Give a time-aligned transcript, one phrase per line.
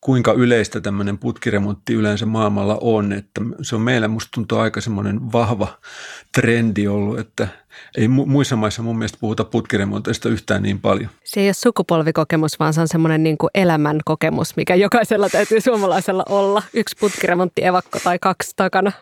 [0.00, 3.12] kuinka yleistä tämmöinen putkiremontti yleensä maailmalla on.
[3.12, 5.68] Että se on meillä musta tuntuu aika semmoinen vahva
[6.34, 7.48] trendi ollut, että
[7.96, 11.10] ei muissa maissa mun mielestä puhuta putkiremonteista yhtään niin paljon.
[11.24, 15.60] Se ei ole sukupolvikokemus, vaan se on semmoinen niin kuin elämän kokemus, mikä jokaisella täytyy
[15.60, 16.62] suomalaisella olla.
[16.74, 18.92] Yksi putkiremontti evakko tai kaksi takana.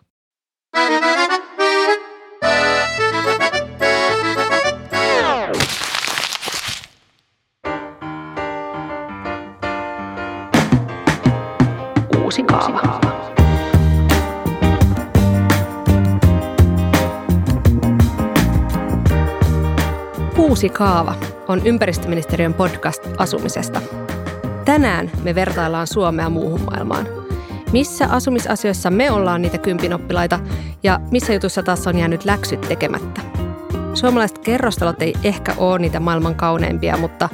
[20.39, 21.15] Uusi kaava.
[21.49, 23.81] On ympäristöministeriön podcast asumisesta.
[24.65, 27.09] Tänään me vertaillaan Suomea muuhun maailmaan.
[27.73, 30.39] Missä asumisasioissa me ollaan niitä kympinoppilaita
[30.83, 33.21] ja missä jutussa taas on jäänyt läksyt tekemättä.
[33.95, 37.29] Suomalaiset kerrostalot ei ehkä ole niitä maailman kauneimpia, mutta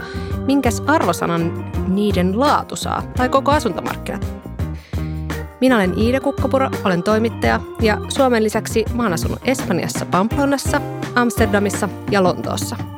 [0.46, 4.51] minkäs arvosanan niiden laatu saa, tai koko asuntomarkkinat?
[5.62, 10.80] Minä olen Iida Kukkapuro, olen toimittaja ja Suomen lisäksi mä oon asunut Espanjassa Pamplonassa,
[11.14, 12.76] Amsterdamissa ja Lontoossa–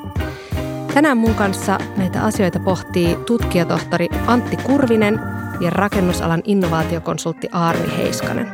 [0.94, 5.20] Tänään mun kanssa näitä asioita pohtii tutkijatohtori Antti Kurvinen
[5.60, 8.48] ja rakennusalan innovaatiokonsultti Aarni Heiskanen.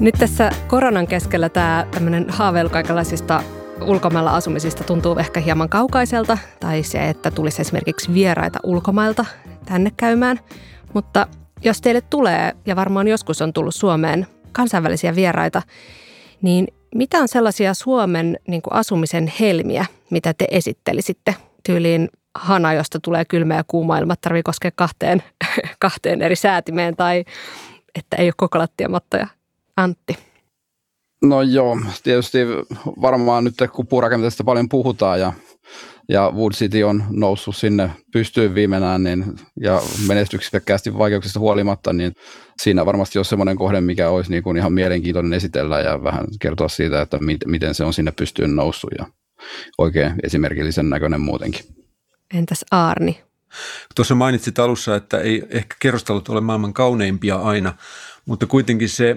[0.00, 3.42] Nyt tässä koronan keskellä tämä tämmöinen haaveilu kaikenlaisista
[3.88, 9.24] ulkomailla asumisista tuntuu ehkä hieman kaukaiselta, tai se, että tulisi esimerkiksi vieraita ulkomailta
[9.64, 10.40] tänne käymään.
[10.94, 11.26] Mutta
[11.64, 15.62] jos teille tulee, ja varmaan joskus on tullut Suomeen kansainvälisiä vieraita,
[16.42, 21.34] niin mitä on sellaisia Suomen niin kuin asumisen helmiä, mitä te esittelisitte
[21.66, 25.22] tyyliin hana, josta tulee kylmä ja kuuma ilma, tarvii koskea kahteen,
[25.78, 27.24] kahteen eri säätimeen tai
[27.94, 29.26] että ei ole koko lattiamattoja.
[29.76, 30.27] Antti.
[31.22, 32.38] No joo, tietysti
[33.02, 35.32] varmaan nyt kun puurakentamisesta paljon puhutaan ja
[36.08, 39.24] ja Wood City on noussut sinne pystyyn viimeinään niin,
[39.60, 42.12] ja menestyksekkäästi vaikeuksista huolimatta, niin
[42.62, 46.68] siinä varmasti on semmoinen kohde, mikä olisi niin kuin ihan mielenkiintoinen esitellä ja vähän kertoa
[46.68, 49.06] siitä, että mit, miten se on sinne pystyyn noussut ja
[49.78, 51.64] oikein esimerkillisen näköinen muutenkin.
[52.34, 53.20] Entäs Aarni?
[53.94, 57.74] Tuossa mainitsit alussa, että ei ehkä kerrostalot ole maailman kauneimpia aina,
[58.26, 59.16] mutta kuitenkin se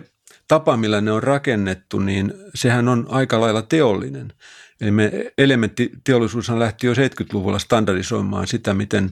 [0.51, 4.33] tapa, millä ne on rakennettu, niin sehän on aika lailla teollinen.
[4.81, 9.09] Eli me elementtiteollisuushan lähti jo 70-luvulla standardisoimaan sitä, miten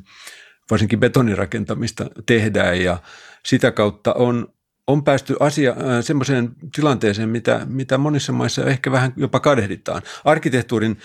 [0.71, 2.97] varsinkin betonirakentamista tehdään ja
[3.45, 4.47] sitä kautta on,
[4.87, 10.01] on päästy asia, äh, semmoiseen tilanteeseen, mitä, mitä monissa maissa ehkä vähän jopa kadehditaan.
[10.25, 10.97] Arkkitehtuurin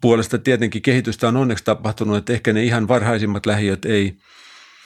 [0.00, 4.16] puolesta tietenkin kehitystä on onneksi tapahtunut, että ehkä ne ihan varhaisimmat lähiöt ei,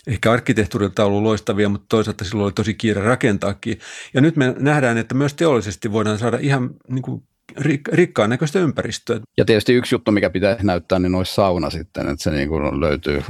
[0.06, 3.78] ehkä arkkitehtuurilta ollut loistavia, mutta toisaalta silloin oli tosi kiire rakentaakin.
[4.14, 7.22] Ja nyt me nähdään, että myös teollisesti voidaan saada ihan niin kuin
[7.58, 9.20] rik- rikkaan näköistä ympäristöä.
[9.36, 12.80] Ja tietysti yksi juttu, mikä pitää näyttää, niin olisi sauna sitten, että se niin kuin
[12.80, 13.22] löytyy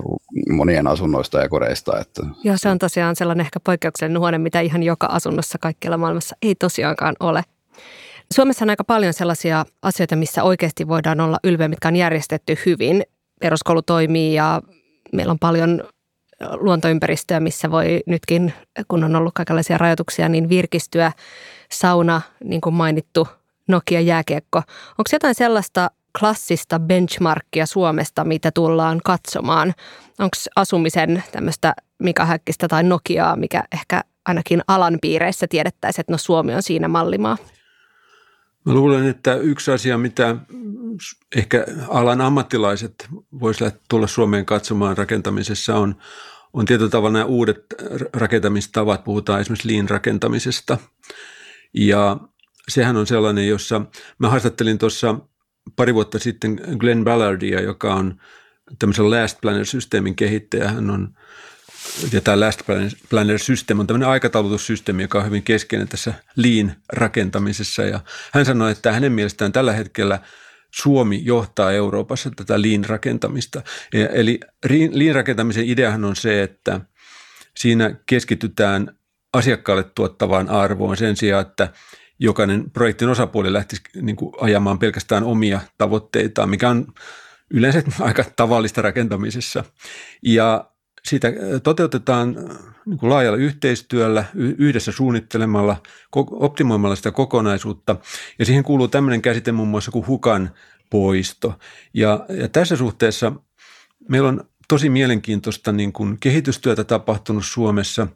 [0.51, 2.01] monien asunnoista ja koreista.
[2.01, 2.23] Että.
[2.45, 6.55] Joo, se on tosiaan sellainen ehkä poikkeuksellinen huone, mitä ihan joka asunnossa kaikkialla maailmassa ei
[6.55, 7.43] tosiaankaan ole.
[8.35, 13.03] Suomessa on aika paljon sellaisia asioita, missä oikeasti voidaan olla ylpeä, mitkä on järjestetty hyvin.
[13.41, 14.63] Peruskoulu toimii ja
[15.13, 15.83] meillä on paljon
[16.61, 18.53] luontoympäristöä, missä voi nytkin,
[18.89, 21.12] kun on ollut kaikenlaisia rajoituksia, niin virkistyä.
[21.73, 23.28] Sauna, niin kuin mainittu,
[23.69, 24.59] Nokia jääkiekko.
[24.91, 29.75] Onko jotain sellaista klassista benchmarkia Suomesta, mitä tullaan katsomaan?
[30.19, 36.19] Onko asumisen tämmöistä Mika Häkkistä tai Nokiaa, mikä ehkä ainakin alan piireissä tiedettäisiin, että no
[36.19, 37.37] Suomi on siinä mallimaa?
[38.65, 40.37] Mä luulen, että yksi asia, mitä
[41.37, 43.09] ehkä alan ammattilaiset
[43.41, 45.95] voisivat tulla Suomeen katsomaan rakentamisessa on,
[46.53, 47.65] on tietyllä tavalla nämä uudet
[48.12, 49.05] rakentamistavat.
[49.05, 50.78] Puhutaan esimerkiksi lean-rakentamisesta.
[51.75, 52.17] Ja
[52.69, 53.81] sehän on sellainen, jossa
[54.19, 55.15] mä haastattelin tuossa
[55.77, 58.21] pari vuotta sitten Glenn Ballardia, joka on
[58.78, 60.69] tämmöisen Last Planner-systeemin kehittäjä.
[60.69, 61.15] Hän on,
[62.12, 62.62] ja tämä Last
[63.11, 67.83] Planner System on tämmöinen aikataulutussysteemi, joka on hyvin keskeinen tässä Lean-rakentamisessa.
[67.83, 68.01] Ja
[68.33, 70.19] hän sanoi, että hänen mielestään tällä hetkellä
[70.71, 73.63] Suomi johtaa Euroopassa tätä Lean-rakentamista.
[74.13, 74.41] Eli
[74.93, 76.81] Lean-rakentamisen ideahan on se, että
[77.57, 78.97] siinä keskitytään
[79.33, 81.69] asiakkaalle tuottavaan arvoon sen sijaan, että
[82.19, 86.87] jokainen projektin osapuoli lähtisi niin kuin ajamaan pelkästään omia tavoitteitaan, mikä on
[87.51, 89.65] yleensä aika tavallista rakentamisessa.
[90.23, 90.71] Ja
[91.05, 91.33] sitä
[91.63, 92.37] toteutetaan
[92.87, 95.77] niin kuin laajalla yhteistyöllä, yhdessä suunnittelemalla,
[96.31, 97.97] optimoimalla sitä kokonaisuutta.
[98.39, 100.51] Ja siihen kuuluu tämmöinen käsite muun muassa kuin hukan
[100.91, 101.59] poisto.
[101.95, 103.33] Ja, ja tässä suhteessa
[104.09, 108.07] meillä on tosi mielenkiintoista niin kuin kehitystyötä tapahtunut Suomessa.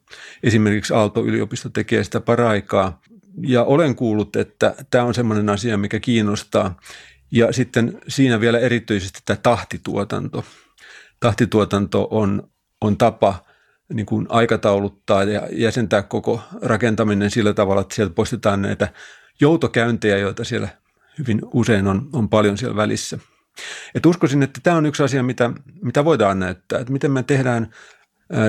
[0.43, 3.01] Esimerkiksi Aalto-yliopisto tekee sitä paraikaa
[3.47, 6.77] ja olen kuullut, että tämä on sellainen asia, mikä kiinnostaa.
[7.31, 10.45] Ja sitten siinä vielä erityisesti tämä tahtituotanto.
[11.21, 12.49] Tahtituotanto on,
[12.87, 13.45] on tapa
[13.93, 18.89] niin kuin aikatauluttaa ja jäsentää koko rakentaminen sillä tavalla, että sieltä poistetaan näitä
[19.41, 20.69] joutokäyntejä, joita siellä
[21.19, 23.19] hyvin usein on, on paljon siellä välissä.
[23.95, 25.51] Et uskoisin, että tämä on yksi asia, mitä,
[25.83, 27.75] mitä voidaan näyttää, että miten me tehdään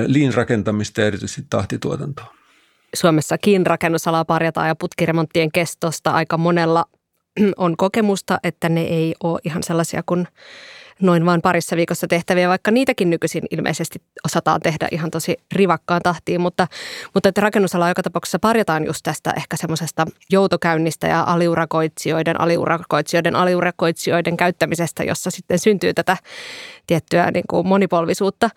[0.06, 2.34] liin rakentamista ja erityisesti tahtituotantoa.
[2.94, 6.84] Suomessakin rakennusalaa parjataan ja putkiremonttien kestosta aika monella
[7.56, 10.28] on kokemusta, että ne ei ole ihan sellaisia kuin
[11.02, 16.40] noin vain parissa viikossa tehtäviä, vaikka niitäkin nykyisin ilmeisesti osataan tehdä ihan tosi rivakkaan tahtiin,
[16.40, 16.66] mutta,
[17.14, 24.36] mutta että rakennusala joka tapauksessa parjataan just tästä ehkä semmoisesta joutokäynnistä ja aliurakoitsijoiden, aliurakoitsijoiden, aliurakoitsijoiden
[24.36, 26.16] käyttämisestä, jossa sitten syntyy tätä
[26.86, 28.50] tiettyä niin kuin monipolvisuutta,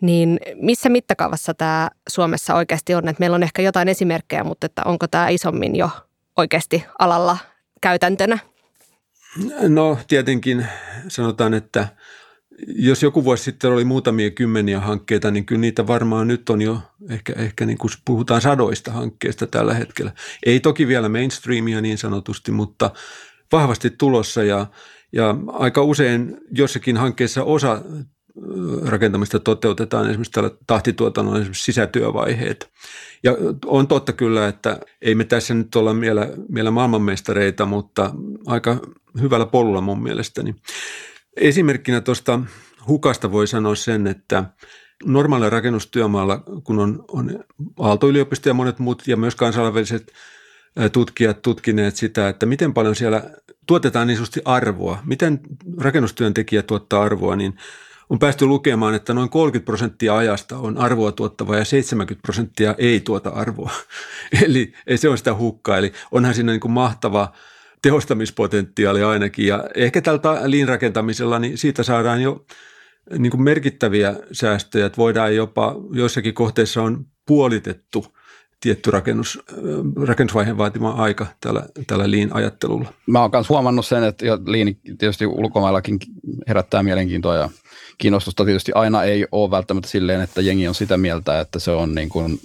[0.00, 4.82] niin missä mittakaavassa tämä Suomessa oikeasti on, että meillä on ehkä jotain esimerkkejä, mutta että
[4.84, 5.90] onko tämä isommin jo
[6.36, 7.36] oikeasti alalla
[7.80, 8.51] käytäntönä?
[9.68, 10.66] No tietenkin
[11.08, 11.88] sanotaan, että
[12.66, 16.80] jos joku vuosi sitten oli muutamia kymmeniä hankkeita, niin kyllä niitä varmaan nyt on jo
[17.10, 20.12] ehkä, ehkä niin kuin puhutaan sadoista hankkeista tällä hetkellä.
[20.46, 22.90] Ei toki vielä mainstreamia niin sanotusti, mutta
[23.52, 24.66] vahvasti tulossa ja,
[25.12, 27.82] ja aika usein jossakin hankkeessa osa
[28.84, 32.70] rakentamista toteutetaan esimerkiksi tällä tahtituotannolla esimerkiksi sisätyövaiheet.
[33.22, 33.32] Ja
[33.66, 38.14] on totta kyllä, että ei me tässä nyt olla vielä, vielä maailmanmestareita, mutta
[38.46, 38.76] aika
[39.20, 40.54] hyvällä polulla mun mielestäni.
[41.36, 42.40] Esimerkkinä tuosta
[42.88, 44.44] hukasta voi sanoa sen, että
[45.04, 47.44] normaalilla rakennustyömaalla, kun on, on
[47.78, 50.12] Aalto-yliopisto ja monet muut ja myös kansainväliset
[50.92, 53.30] tutkijat tutkineet sitä, että miten paljon siellä
[53.66, 55.40] tuotetaan niin arvoa, miten
[55.78, 57.54] rakennustyöntekijä tuottaa arvoa, niin
[58.12, 63.00] on päästy lukemaan, että noin 30 prosenttia ajasta on arvoa tuottava ja 70 prosenttia ei
[63.00, 63.70] tuota arvoa.
[64.46, 65.78] Eli se on sitä hukkaa.
[65.78, 67.32] Eli onhan siinä niin kuin mahtava
[67.82, 69.46] tehostamispotentiaali ainakin.
[69.46, 72.44] Ja ehkä tältä liinrakentamisella niin siitä saadaan jo
[73.18, 78.06] niin kuin merkittäviä säästöjä, että voidaan jopa joissakin kohteissa on puolitettu–
[78.62, 79.40] tietty rakennus,
[80.06, 82.92] rakennusvaiheen vaatima aika tällä, tällä liin-ajattelulla.
[83.06, 85.98] Mä oon myös huomannut sen, että liini tietysti ulkomaillakin
[86.48, 87.50] herättää mielenkiintoa ja
[87.98, 88.44] kiinnostusta.
[88.44, 92.08] Tietysti aina ei ole välttämättä silleen, että jengi on sitä mieltä, että se on niin,
[92.08, 92.40] kuin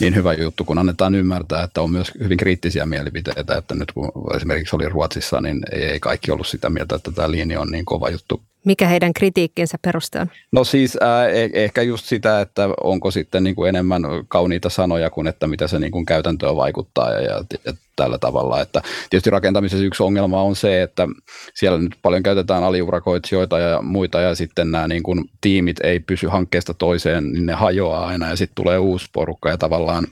[0.00, 4.12] niin hyvä juttu, kun annetaan ymmärtää, että on myös hyvin kriittisiä mielipiteitä, että nyt kun
[4.36, 8.10] esimerkiksi oli Ruotsissa, niin ei kaikki ollut sitä mieltä, että tämä liini on niin kova
[8.10, 10.30] juttu mikä heidän kritiikkinsä peruste on?
[10.52, 15.26] No siis äh, ehkä just sitä, että onko sitten niin kuin enemmän kauniita sanoja kuin
[15.26, 18.60] että mitä se niin kuin käytäntöön vaikuttaa ja, ja, ja tällä tavalla.
[18.60, 21.08] Että tietysti rakentamisessa yksi ongelma on se, että
[21.54, 26.26] siellä nyt paljon käytetään aliurakoitsijoita ja muita ja sitten nämä niin kuin tiimit ei pysy
[26.26, 30.06] hankkeesta toiseen, niin ne hajoaa aina ja sitten tulee uusi porukka ja tavallaan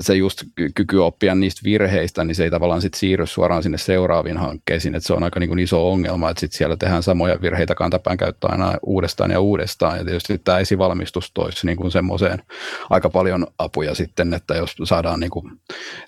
[0.00, 0.42] se just
[0.74, 5.06] kyky oppia niistä virheistä, niin se ei tavallaan sitten siirry suoraan sinne seuraaviin hankkeisiin, että
[5.06, 8.50] se on aika niin kuin iso ongelma, että sitten siellä tehdään samoja virheitä kantapään käyttöä
[8.50, 12.42] aina uudestaan ja uudestaan ja tietysti tämä esivalmistus toisi niin kuin semmoiseen
[12.90, 15.52] aika paljon apuja sitten, että jos saadaan niin kuin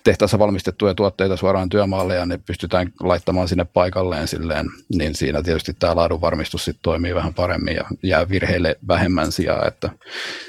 [0.03, 4.65] tehtäessä valmistettu tuotettuja tuotteita suoraan työmaalle ja ne pystytään laittamaan sinne paikalleen silleen,
[4.95, 9.89] niin siinä tietysti tämä laadunvarmistus sitten toimii vähän paremmin ja jää virheille vähemmän sijaa, että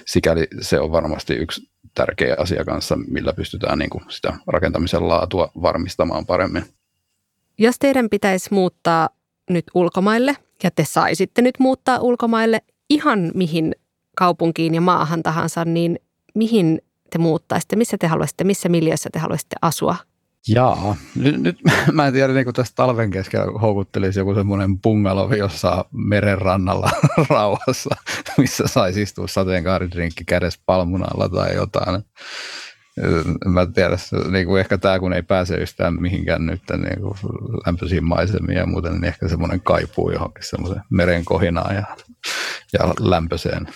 [0.07, 5.51] sikäli se on varmasti yksi tärkeä asia kanssa, millä pystytään niin kuin sitä rakentamisen laatua
[5.63, 6.65] varmistamaan paremmin.
[7.59, 9.09] Jos teidän pitäisi muuttaa
[9.51, 12.61] nyt ulkomaille ja te saisitte nyt muuttaa ulkomaille
[12.91, 13.75] ihan mihin
[14.17, 15.99] kaupunkiin ja maahan tahansa, niin
[16.35, 19.97] mihin te muuttaisitte, missä te haluaisitte, missä miljössä te haluaisitte asua
[20.49, 21.59] Jaa, nyt, nyt
[21.93, 26.91] mä en tiedä, niin kuin tässä talven keskellä houkuttelisi joku semmoinen bungalow jossain merenrannalla
[27.31, 27.97] rauhassa,
[28.39, 32.05] missä saisi istua sateenkaaridrinkki kädessä palmun alla tai jotain.
[33.47, 33.97] Mä tiedä,
[34.31, 37.15] niin kuin ehkä tämä kun ei pääse yhtään mihinkään nyt niin kuin
[37.67, 41.85] lämpöisiin maisemiin ja muuten, niin ehkä semmoinen kaipuu johonkin semmoisen meren kohinaan ja,
[42.73, 43.69] ja lämpöiseen.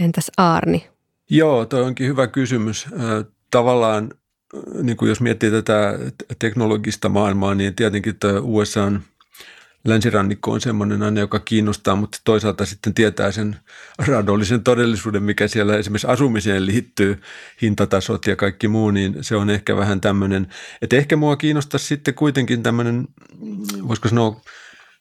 [0.00, 0.88] Entäs Aarni?
[1.30, 2.86] Joo, toi onkin hyvä kysymys.
[3.50, 4.10] Tavallaan
[4.82, 5.98] niin kuin jos miettii tätä
[6.38, 9.02] teknologista maailmaa, niin tietenkin USA on
[9.84, 13.56] länsirannikko on semmoinen aina, joka kiinnostaa, mutta toisaalta sitten tietää sen
[14.06, 17.20] raadollisen todellisuuden, mikä siellä esimerkiksi asumiseen liittyy,
[17.62, 20.46] hintatasot ja kaikki muu, niin se on ehkä vähän tämmöinen,
[20.82, 23.08] että ehkä mua kiinnostaa sitten kuitenkin tämmöinen,
[23.88, 24.40] voisiko sanoa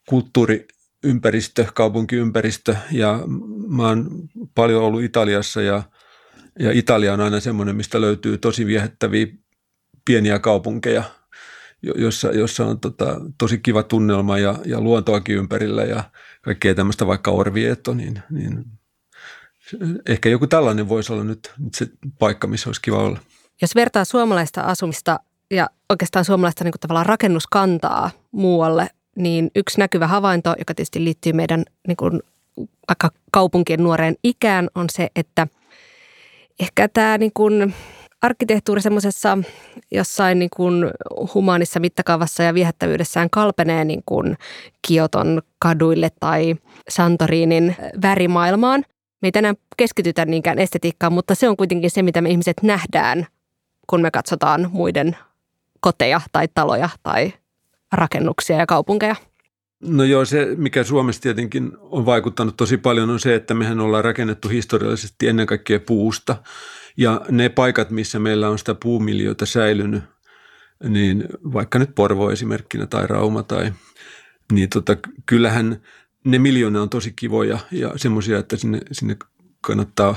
[0.10, 2.76] kulttuuriympäristö, kaupunkiympäristö.
[2.92, 3.20] Ja
[3.68, 4.10] mä oon
[4.56, 5.84] paljon ollut Italiassa ja
[6.60, 9.28] ja Italia on aina semmoinen, mistä löytyy tosi viehättäviä
[10.06, 11.04] pieniä kaupunkeja,
[11.96, 16.04] jossa, jossa on tota, tosi kiva tunnelma ja, ja luontoakin ympärillä ja
[16.42, 18.66] kaikkea tämmöistä vaikka Orvieto, niin, niin
[20.08, 21.88] ehkä joku tällainen voisi olla nyt, nyt se
[22.20, 23.20] paikka, missä olisi kiva olla.
[23.62, 25.20] Jos vertaa suomalaista asumista
[25.52, 31.64] ja oikeastaan suomalaista niin tavallaan rakennuskantaa muualle niin yksi näkyvä havainto, joka tietysti liittyy meidän
[31.88, 32.22] niin kuin,
[32.90, 35.48] vaikka kaupunkien nuoreen ikään, on se, että
[36.60, 37.74] ehkä tämä niin kuin,
[38.24, 39.38] arkkitehtuuri semmoisessa
[39.92, 40.86] jossain niin kuin
[41.34, 44.38] humaanissa mittakaavassa ja viehättävyydessään kalpenee niin kuin
[44.88, 46.56] Kioton kaduille tai
[46.90, 48.86] Santorinin värimaailmaan.
[49.22, 53.28] Me ei tänään keskitytä niinkään estetiikkaan, mutta se on kuitenkin se, mitä me ihmiset nähdään,
[53.88, 55.18] kun me katsotaan muiden
[55.80, 57.34] koteja tai taloja tai
[57.94, 59.16] rakennuksia ja kaupunkeja.
[59.82, 64.04] No joo, se mikä Suomessa tietenkin on vaikuttanut tosi paljon on se, että mehän ollaan
[64.04, 66.36] rakennettu historiallisesti ennen kaikkea puusta.
[66.98, 70.04] Ja ne paikat, missä meillä on sitä puumiljöitä säilynyt,
[70.84, 73.74] niin vaikka nyt Porvo esimerkkinä tai Rauma tai,
[74.52, 75.82] niin tota, kyllähän
[76.24, 79.18] ne miljoona on tosi kivoja ja semmoisia, että sinne, sinne
[79.62, 80.16] kannattaa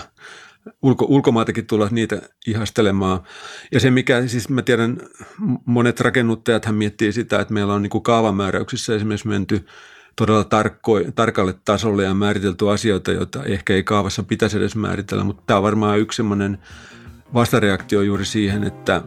[0.83, 3.21] ulko, ulkomaatakin tulla niitä ihastelemaan.
[3.73, 5.01] Ja se mikä, siis mä tiedän,
[5.65, 9.67] monet rakennuttajat hän miettii sitä, että meillä on niin kaavamääräyksissä esimerkiksi menty
[10.17, 15.43] todella tarkko, tarkalle tasolle ja määritelty asioita, joita ehkä ei kaavassa pitäisi edes määritellä, mutta
[15.47, 16.59] tämä on varmaan yksi semmoinen
[17.35, 19.03] vastareaktio juuri siihen, että,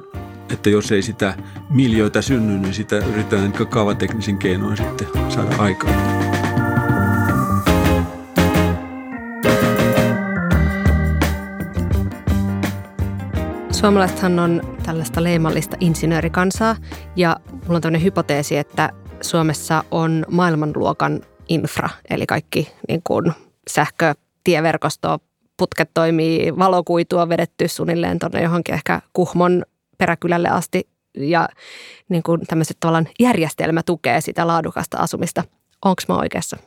[0.54, 1.34] että jos ei sitä
[1.70, 6.20] miljoita synny, niin sitä yritetään kaavateknisin keinoin sitten saada aikaan.
[13.72, 16.76] Suomalaisethan on tällaista leimallista insinöörikansaa
[17.16, 18.90] ja mulla on tämmöinen hypoteesi, että
[19.22, 23.34] Suomessa on maailmanluokan infra, eli kaikki niin kuin
[23.70, 25.20] sähkö, tieverkosto,
[25.58, 29.64] putket toimii, valokuitua vedetty suunnilleen tuonne johonkin ehkä Kuhmon
[29.98, 31.50] peräkylälle asti ja
[32.10, 35.44] niin kuin tämmöiset tavallaan järjestelmä tukee sitä laadukasta asumista.
[35.86, 36.58] Onko mä oikeassa?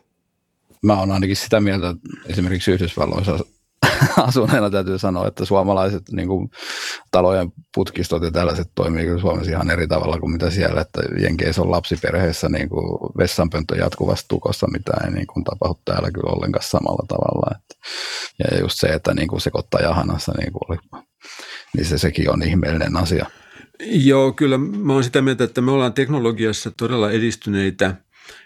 [0.83, 3.39] Mä oon ainakin sitä mieltä, että esimerkiksi Yhdysvalloissa
[4.27, 6.51] asuneena täytyy sanoa, että suomalaiset niin kuin,
[7.11, 11.63] talojen putkistot ja tällaiset toimii kyllä Suomessa ihan eri tavalla kuin mitä siellä, että Jenkeissä
[11.63, 16.65] on lapsiperheessä niin kuin vessanpönttö jatkuvasti tukossa, mitä ei niin kuin, tapahdu täällä kyllä ollenkaan
[16.65, 17.57] samalla tavalla.
[17.57, 17.75] Että,
[18.39, 21.03] ja just se, että niin kuin sekoittajahanassa niin kuin oli,
[21.77, 23.27] niin se sekin on ihmeellinen asia.
[23.85, 27.95] Joo, kyllä mä oon sitä mieltä, että me ollaan teknologiassa todella edistyneitä–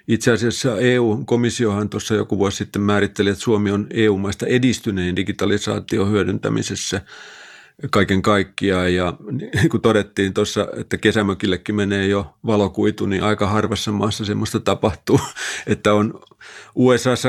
[0.09, 7.01] itse asiassa EU-komissiohan tuossa joku vuosi sitten määritteli, että Suomi on EU-maista edistynein digitalisaation hyödyntämisessä
[7.91, 8.95] kaiken kaikkiaan.
[8.95, 14.61] Ja niin kuin todettiin tuossa, että kesämökillekin menee jo valokuitu, niin aika harvassa maassa semmoista
[14.61, 15.21] tapahtuu,
[15.67, 16.21] että on
[16.75, 17.29] USAssa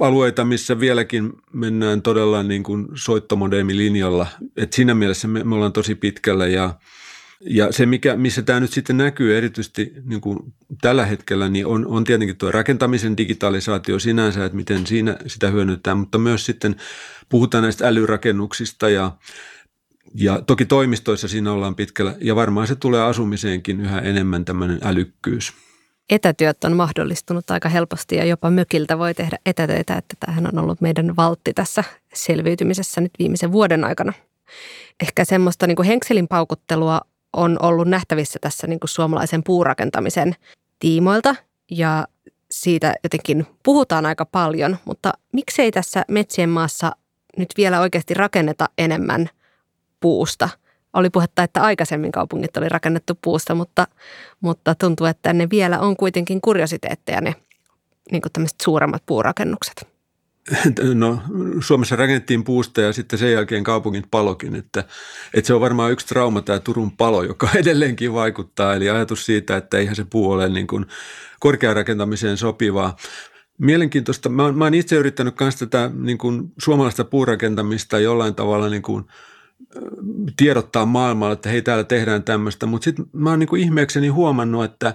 [0.00, 4.26] alueita, missä vieläkin mennään todella niin kuin soittomodeemilinjalla.
[4.56, 6.74] Et siinä mielessä me, me ollaan tosi pitkällä ja
[7.40, 10.38] ja se, mikä, missä tämä nyt sitten näkyy erityisesti niin kuin
[10.80, 15.98] tällä hetkellä, niin on, on tietenkin tuo rakentamisen digitalisaatio sinänsä, että miten siinä sitä hyödynnetään,
[15.98, 16.76] mutta myös sitten
[17.28, 19.12] puhutaan näistä älyrakennuksista ja,
[20.14, 25.52] ja toki toimistoissa siinä ollaan pitkällä ja varmaan se tulee asumiseenkin yhä enemmän tämmöinen älykkyys.
[26.10, 30.80] Etätyöt on mahdollistunut aika helposti ja jopa mökiltä voi tehdä etätöitä, että tämähän on ollut
[30.80, 34.12] meidän valtti tässä selviytymisessä nyt viimeisen vuoden aikana.
[35.02, 37.00] Ehkä semmoista niin kuin henkselin paukuttelua
[37.32, 40.34] on ollut nähtävissä tässä niin kuin suomalaisen puurakentamisen
[40.78, 41.34] tiimoilta
[41.70, 42.06] ja
[42.50, 46.92] siitä jotenkin puhutaan aika paljon, mutta miksei tässä metsien maassa
[47.36, 49.28] nyt vielä oikeasti rakenneta enemmän
[50.00, 50.48] puusta?
[50.92, 53.86] Oli puhetta, että aikaisemmin kaupungit oli rakennettu puusta, mutta,
[54.40, 57.34] mutta tuntuu, että ne vielä on kuitenkin kuriositeetteja ne
[58.12, 59.89] niin kuin suuremmat puurakennukset.
[60.94, 61.22] No
[61.60, 64.84] Suomessa rakennettiin puusta ja sitten sen jälkeen kaupungit palokin, että,
[65.34, 68.74] että se on varmaan yksi trauma tämä Turun palo, joka edelleenkin vaikuttaa.
[68.74, 70.86] Eli ajatus siitä, että eihän se puu ole niin kuin
[71.40, 72.96] korkearakentamiseen sopivaa.
[73.58, 74.28] Mielenkiintoista.
[74.28, 78.82] Mä oon, mä oon itse yrittänyt myös tätä niin kuin suomalaista puurakentamista jollain tavalla niin
[78.82, 79.04] kuin
[80.36, 84.94] tiedottaa maailmalle, että hei täällä tehdään tämmöistä, mutta sitten mä oon niin ihmeekseni huomannut, että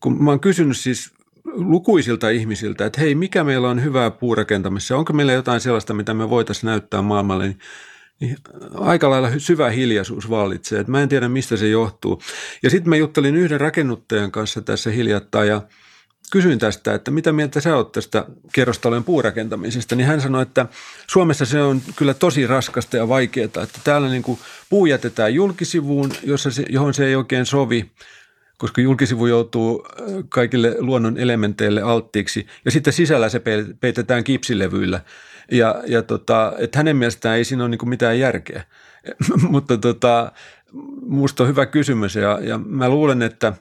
[0.00, 1.16] kun mä oon kysynyt siis
[1.52, 6.30] lukuisilta ihmisiltä, että hei, mikä meillä on hyvää puurakentamisessa, onko meillä jotain sellaista, mitä me
[6.30, 7.58] voitaisiin näyttää maailmalle, niin,
[8.20, 8.36] niin
[8.74, 12.22] aika lailla syvä hiljaisuus vallitsee, että mä en tiedä mistä se johtuu.
[12.62, 15.62] Ja sitten mä juttelin yhden rakennuttajan kanssa tässä hiljattain ja
[16.32, 20.66] kysyin tästä, että mitä mieltä sä oot tästä kerrostalojen puurakentamisesta, niin hän sanoi, että
[21.06, 24.38] Suomessa se on kyllä tosi raskasta ja vaikeaa, että täällä niin kuin
[24.70, 27.90] puu jätetään julkisivuun, jossa se, johon se ei oikein sovi
[28.56, 29.86] koska julkisivu joutuu
[30.28, 33.42] kaikille luonnon elementeille alttiiksi ja sitten sisällä se
[33.80, 35.00] peitetään kipsilevyillä.
[35.50, 38.64] Ja, ja tota, että hänen mielestään ei siinä ole niin mitään järkeä.
[39.50, 40.32] Mutta tota,
[41.06, 43.52] minusta on hyvä kysymys ja, ja mä luulen, että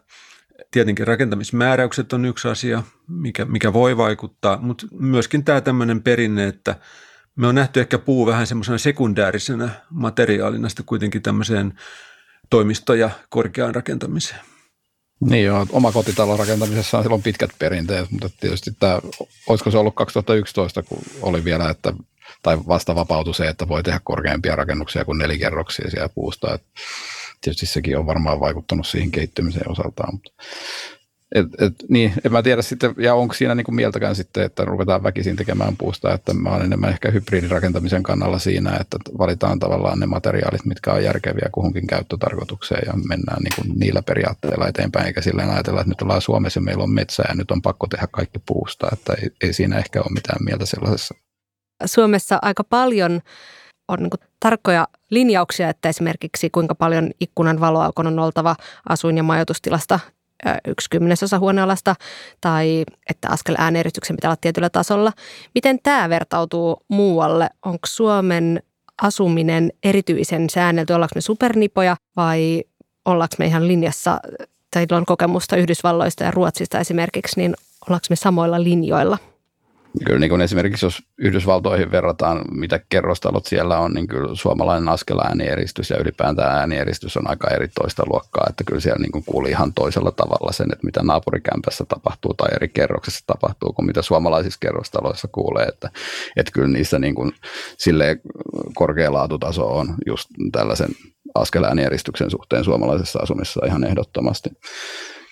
[0.71, 6.75] tietenkin rakentamismääräykset on yksi asia, mikä, mikä voi vaikuttaa, mutta myöskin tämä tämmöinen perinne, että
[7.35, 11.73] me on nähty ehkä puu vähän semmoisena sekundäärisenä materiaalina sitten kuitenkin tämmöiseen
[12.49, 14.54] toimisto- ja korkeaan rakentamiseen.
[15.29, 18.99] Niin joo, oma kotitalon rakentamisessa on silloin pitkät perinteet, mutta tietysti tämä,
[19.47, 21.93] olisiko se ollut 2011, kun oli vielä, että
[22.43, 26.53] tai vasta vapautui se, että voi tehdä korkeampia rakennuksia kuin nelikerroksia siellä puusta.
[26.53, 26.63] Et
[27.41, 30.13] tietysti sekin on varmaan vaikuttanut siihen kehittymiseen osaltaan.
[30.13, 30.31] Mutta
[31.35, 35.03] et, et, niin, en mä tiedä sitten, ja onko siinä niinku mieltäkään sitten, että ruvetaan
[35.03, 40.05] väkisin tekemään puusta, että mä olen enemmän ehkä hybridirakentamisen kannalla siinä, että valitaan tavallaan ne
[40.05, 45.79] materiaalit, mitkä on järkeviä kuhunkin käyttötarkoitukseen ja mennään niinku niillä periaatteilla eteenpäin, eikä silleen ajatella,
[45.79, 48.87] että nyt ollaan Suomessa ja meillä on metsää ja nyt on pakko tehdä kaikki puusta,
[48.93, 51.15] että ei, ei siinä ehkä ole mitään mieltä sellaisessa.
[51.85, 53.21] Suomessa aika paljon
[53.87, 58.55] on niin tarkkoja linjauksia, että esimerkiksi kuinka paljon ikkunan valoaukon on oltava
[58.89, 59.99] asuin- ja majoitustilasta
[60.67, 61.95] yksi kymmenesosa huonealasta
[62.41, 65.11] tai että askel äänieristyksen pitää olla tietyllä tasolla.
[65.55, 67.49] Miten tämä vertautuu muualle?
[67.65, 68.63] Onko Suomen
[69.01, 70.93] asuminen erityisen säännelty?
[70.93, 72.63] Ollaanko me supernipoja vai
[73.05, 74.19] ollaanko me ihan linjassa,
[74.71, 77.55] tai on kokemusta Yhdysvalloista ja Ruotsista esimerkiksi, niin
[77.87, 79.17] ollaanko me samoilla linjoilla–
[80.05, 85.89] Kyllä niin kuin esimerkiksi jos Yhdysvaltoihin verrataan, mitä kerrostalot siellä on, niin kyllä suomalainen askelääänieristys
[85.89, 89.73] ja ylipäätään äänieristys on aika eri toista luokkaa, että kyllä siellä niin kuin kuuli ihan
[89.73, 95.27] toisella tavalla sen, että mitä naapurikämpässä tapahtuu tai eri kerroksessa tapahtuu kuin mitä suomalaisissa kerrostaloissa
[95.31, 95.89] kuulee, että,
[96.37, 97.31] että kyllä niissä niin kuin
[97.77, 98.21] silleen
[98.73, 100.89] korkea laatutaso on just tällaisen
[101.35, 104.49] askelääänieristyksen suhteen suomalaisessa asumisessa ihan ehdottomasti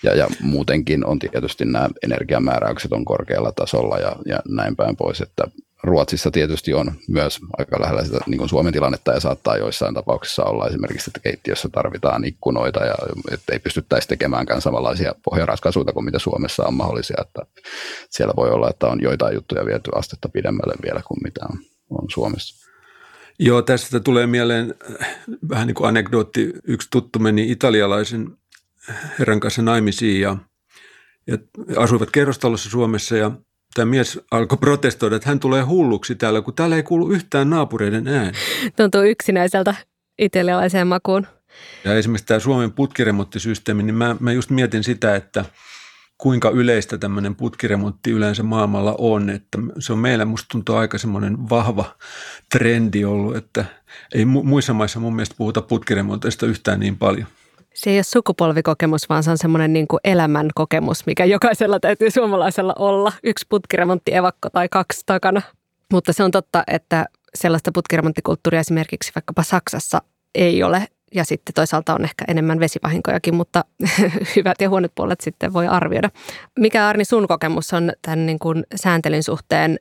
[0.04, 5.20] ja, ja muutenkin on tietysti nämä energiamääräykset on korkealla tasolla ja, ja näin päin pois,
[5.20, 5.44] että
[5.84, 10.44] Ruotsissa tietysti on myös aika lähellä sitä niin kuin Suomen tilannetta ja saattaa joissain tapauksissa
[10.44, 12.94] olla esimerkiksi, että keittiössä tarvitaan ikkunoita ja
[13.32, 17.42] että ei pystyttäisi tekemäänkään samanlaisia pohjaratkaisuja kuin mitä Suomessa on mahdollisia, että
[18.10, 21.58] siellä voi olla, että on joitain juttuja viety astetta pidemmälle vielä kuin mitä on,
[21.90, 22.64] on Suomessa.
[23.38, 24.74] Joo, tästä tulee mieleen
[25.48, 26.52] vähän niin kuin anekdootti.
[26.64, 28.36] Yksi tuttu meni italialaisen
[29.18, 30.36] herran kanssa naimisiin ja,
[31.26, 31.38] ja
[31.76, 33.30] asuivat kerrostalossa Suomessa ja
[33.74, 38.08] tämä mies alkoi protestoida, että hän tulee hulluksi täällä, kun täällä ei kuulu yhtään naapureiden
[38.08, 38.38] ääni.
[38.76, 39.74] Tuntuu yksinäiseltä
[40.18, 41.26] italialaiseen makuun.
[41.84, 45.44] Ja esimerkiksi tämä Suomen putkiremonttisysteemi, niin mä, mä just mietin sitä, että
[46.18, 49.30] kuinka yleistä tämmöinen putkiremontti yleensä maailmalla on.
[49.30, 51.96] Että se on meillä, musta tuntuu aika semmoinen vahva
[52.52, 53.64] trendi ollut, että
[54.14, 57.26] ei muissa maissa mun mielestä puhuta putkiremonteista yhtään niin paljon.
[57.74, 62.74] Se ei ole sukupolvikokemus, vaan se on semmoinen niin elämän kokemus, mikä jokaisella täytyy suomalaisella
[62.78, 63.12] olla.
[63.22, 65.42] Yksi putkiremontti evakko tai kaksi takana.
[65.92, 70.02] Mutta se on totta, että sellaista putkiremonttikulttuuria esimerkiksi vaikkapa Saksassa
[70.34, 70.86] ei ole.
[71.14, 73.64] Ja sitten toisaalta on ehkä enemmän vesivahinkojakin, mutta
[74.36, 76.10] hyvät ja huonot puolet sitten voi arvioida.
[76.58, 79.78] Mikä Arni sun kokemus on tämän niin kuin sääntelyn suhteen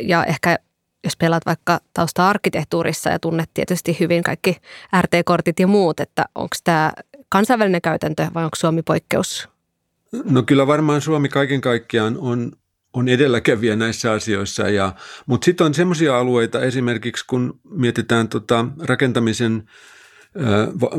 [0.00, 0.58] ja ehkä
[1.04, 4.56] jos pelaat vaikka tausta arkkitehtuurissa ja tunnet tietysti hyvin kaikki
[5.00, 6.92] RT-kortit ja muut, että onko tämä
[7.30, 9.48] kansainvälinen käytäntö vai onko Suomi poikkeus?
[10.24, 12.52] No kyllä varmaan Suomi kaiken kaikkiaan on,
[12.92, 14.92] on edelläkävijä näissä asioissa, ja,
[15.26, 19.62] mutta sitten on semmoisia alueita esimerkiksi, kun mietitään tota rakentamisen–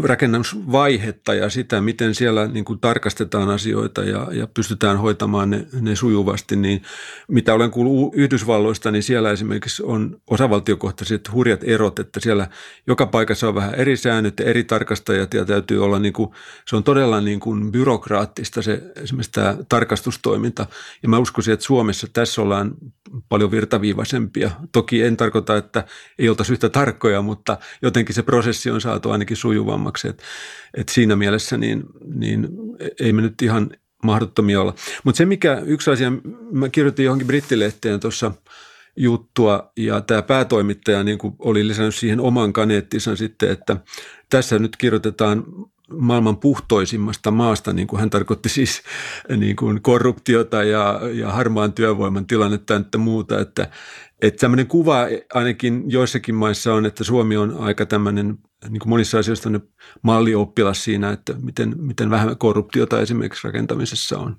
[0.03, 5.95] rakennusvaihetta ja sitä, miten siellä niin kuin tarkastetaan asioita ja, ja pystytään hoitamaan ne, ne
[5.95, 6.81] sujuvasti, niin
[7.27, 12.47] mitä olen kuullut Yhdysvalloista, niin siellä esimerkiksi on osavaltiokohtaiset hurjat erot, että siellä
[12.87, 16.29] joka paikassa on vähän eri säännöt ja eri tarkastajat ja täytyy olla, niin kuin,
[16.67, 20.67] se on todella niin kuin byrokraattista se esimerkiksi tämä tarkastustoiminta.
[21.03, 22.71] Ja mä uskoisin, että Suomessa tässä ollaan
[23.29, 24.51] paljon virtaviivaisempia.
[24.71, 25.83] Toki en tarkoita, että
[26.19, 30.07] ei oltaisi yhtä tarkkoja, mutta jotenkin se prosessi on saatu ainakin sujuvammaksi.
[30.07, 30.23] Et,
[30.77, 31.83] et siinä mielessä niin,
[32.15, 32.47] niin
[32.99, 33.69] ei me nyt ihan
[34.03, 34.75] mahdottomia olla.
[35.03, 36.11] Mutta se mikä, yksi asia,
[36.51, 38.31] mä kirjoitin johonkin brittilehteen tuossa
[38.95, 43.77] juttua ja tämä päätoimittaja niin oli lisännyt siihen oman kaneettinsa sitten, että
[44.29, 45.43] tässä nyt kirjoitetaan
[45.97, 48.81] maailman puhtoisimmasta maasta, niin kuin hän tarkoitti siis
[49.37, 53.67] niin kuin korruptiota ja, ja harmaan työvoiman tilannetta ja muuta, että,
[54.21, 54.97] että tämmöinen kuva
[55.33, 58.37] ainakin joissakin maissa on, että Suomi on aika tämmöinen
[58.69, 59.49] niin kuin monissa asioissa
[60.01, 64.37] mallioppilas siinä, että miten, miten vähän korruptiota esimerkiksi rakentamisessa on.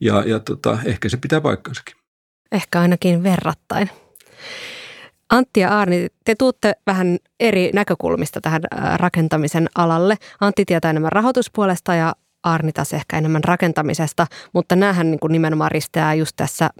[0.00, 1.96] Ja, ja tota, ehkä se pitää paikkansakin.
[2.52, 3.90] Ehkä ainakin verrattain.
[5.30, 8.62] Antti ja Arni, te tuutte vähän eri näkökulmista tähän
[8.94, 10.16] rakentamisen alalle.
[10.40, 16.14] Antti tietää enemmän rahoituspuolesta ja Arni taas ehkä enemmän rakentamisesta, mutta näähän niin nimenomaan risteää
[16.14, 16.70] just tässä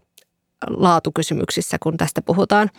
[0.66, 2.70] laatukysymyksissä, kun tästä puhutaan.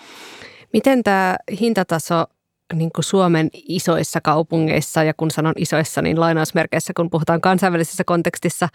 [0.74, 2.26] Miten tämä hintataso
[2.74, 8.68] niin kuin Suomen isoissa kaupungeissa, ja kun sanon isoissa, niin lainausmerkeissä, kun puhutaan kansainvälisessä kontekstissa,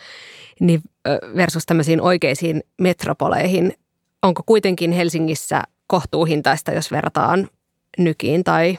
[0.60, 0.82] niin
[1.36, 3.72] versus tämmöisiin oikeisiin metropoleihin,
[4.22, 7.48] onko kuitenkin Helsingissä kohtuuhintaista, jos verrataan
[7.98, 8.78] Nykiin tai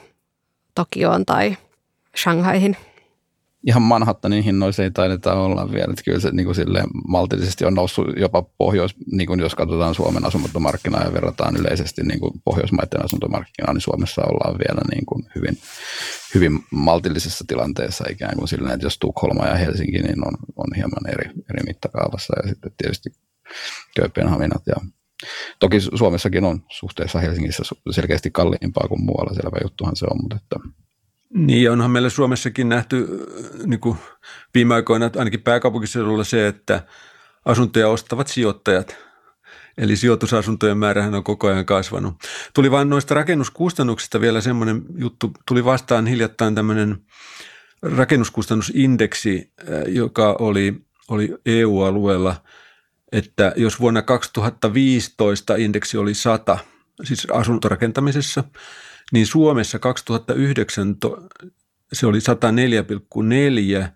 [0.76, 1.58] Tokioon tai
[2.18, 2.78] Shanghaihin?
[3.66, 5.88] Ihan Manhattanin hinnoissa ei taideta olla vielä.
[5.90, 9.96] Että kyllä se niin kuin silleen, maltillisesti on noussut jopa pohjois, niin kuin jos katsotaan
[9.96, 15.24] Suomen asuntomarkkinaa ja verrataan yleisesti niin kuin pohjoismaiden asuntomarkkinaa, niin Suomessa ollaan vielä niin kuin
[15.36, 15.58] hyvin,
[16.34, 21.10] hyvin maltillisessa tilanteessa ikään kuin silleen, että jos Tukholma ja Helsinki niin on, on hieman
[21.10, 23.10] eri, eri mittakaavassa ja sitten tietysti
[23.96, 24.76] Kööpenhaminat ja
[25.60, 30.85] Toki Suomessakin on suhteessa Helsingissä selkeästi kalliimpaa kuin muualla, selvä juttuhan se on, mutta että
[31.34, 33.26] niin, onhan meillä Suomessakin nähty
[33.66, 33.98] niin kuin
[34.54, 36.84] viime aikoina, ainakin pääkaupunkiseudulla se, että
[37.46, 38.98] asuntoja ostavat sijoittajat.
[39.78, 42.16] Eli sijoitusasuntojen määrähän on koko ajan kasvanut.
[42.54, 46.98] Tuli vain noista rakennuskustannuksista vielä semmoinen juttu, tuli vastaan hiljattain tämmöinen
[47.82, 49.54] rakennuskustannusindeksi,
[49.88, 52.36] joka oli, oli EU-alueella,
[53.12, 56.58] että jos vuonna 2015 indeksi oli 100,
[57.04, 58.44] siis asuntorakentamisessa,
[59.12, 60.96] niin Suomessa 2009
[61.94, 63.90] se oli 104,4,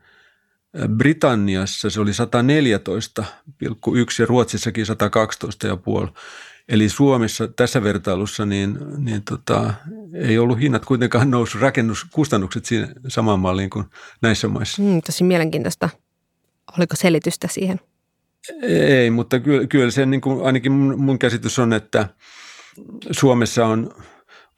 [0.98, 2.16] Britanniassa se oli 114,1
[4.20, 4.86] ja Ruotsissakin
[6.06, 6.14] 112,5.
[6.70, 9.74] Eli Suomessa tässä vertailussa niin, niin tota,
[10.14, 13.86] ei ollut hinnat kuitenkaan noussut rakennuskustannukset siinä samaan malliin kuin
[14.22, 14.82] näissä maissa.
[14.82, 15.90] Mm, tosi mielenkiintoista.
[16.78, 17.80] Oliko selitystä siihen?
[18.62, 22.08] Ei, mutta kyllä, kyllä se niin kuin, ainakin mun, mun käsitys on, että
[23.12, 23.94] Suomessa on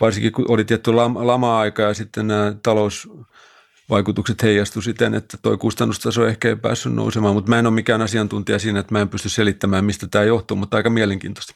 [0.02, 6.50] varsinkin kun oli tietty lama-aika ja sitten nämä talousvaikutukset heijastu siten, että tuo kustannustaso ehkä
[6.50, 9.86] ei päässyt nousemaan, mutta mä en ole mikään asiantuntija siinä, että mä en pysty selittämään,
[9.86, 11.54] mistä tämä johtuu, mutta aika mielenkiintoista.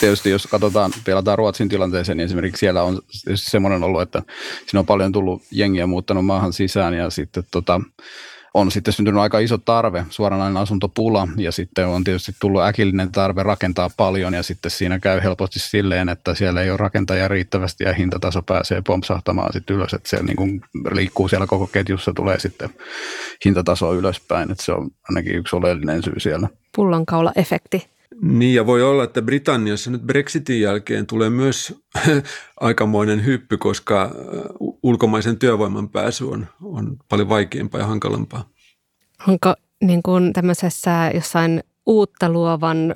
[0.00, 3.02] Tietysti jos katsotaan, pelataan Ruotsin tilanteeseen, niin esimerkiksi siellä on
[3.34, 4.22] semmoinen ollut, että
[4.66, 7.80] siinä on paljon tullut jengiä muuttanut maahan sisään ja sitten tota,
[8.56, 13.42] on sitten syntynyt aika iso tarve, suoranainen asuntopula ja sitten on tietysti tullut äkillinen tarve
[13.42, 17.92] rakentaa paljon ja sitten siinä käy helposti silleen, että siellä ei ole rakentajia riittävästi ja
[17.92, 22.70] hintataso pääsee pompsahtamaan sitten ylös, että se niin kuin liikkuu siellä koko ketjussa, tulee sitten
[23.44, 26.48] hintataso ylöspäin, että se on ainakin yksi oleellinen syy siellä.
[26.76, 27.86] Pullonkaula-efekti.
[28.22, 31.74] Niin ja voi olla, että Britanniassa nyt Brexitin jälkeen tulee myös
[32.60, 34.10] aikamoinen hyppy, koska
[34.86, 38.48] ulkomaisen työvoiman pääsy on, on paljon vaikeampaa ja hankalampaa.
[39.28, 42.94] Onko niin kuin tämmöisessä jossain uutta luovan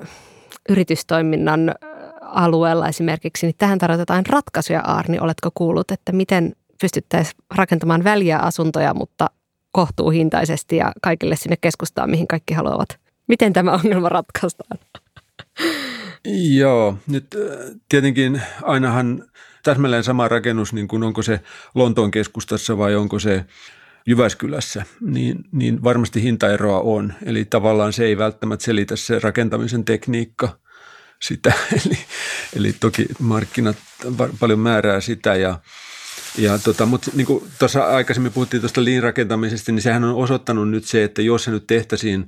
[0.69, 1.75] yritystoiminnan
[2.21, 5.19] alueella esimerkiksi, niin tähän tarvitaan ratkaisuja, Arni.
[5.19, 9.29] Oletko kuullut, että miten pystyttäisiin rakentamaan väliä asuntoja, mutta
[9.71, 12.99] kohtuuhintaisesti ja kaikille sinne keskustaan, mihin kaikki haluavat?
[13.27, 14.79] Miten tämä ongelma ratkaistaan?
[16.55, 17.35] Joo, nyt
[17.89, 19.23] tietenkin ainahan
[19.63, 21.39] täsmälleen sama rakennus, niin kuin onko se
[21.75, 23.45] Lontoon keskustassa vai onko se
[24.07, 27.13] Jyväskylässä, niin, niin varmasti hintaeroa on.
[27.25, 30.59] Eli tavallaan se ei välttämättä selitä se rakentamisen tekniikka
[31.21, 31.53] sitä.
[31.85, 31.97] Eli,
[32.55, 33.77] eli toki markkinat
[34.39, 35.59] paljon määrää sitä ja
[36.37, 40.85] ja tota, mutta niin kuin tuossa aikaisemmin puhuttiin tuosta liinrakentamisesta, niin sehän on osoittanut nyt
[40.85, 42.19] se, että jos se nyt tehtäisiin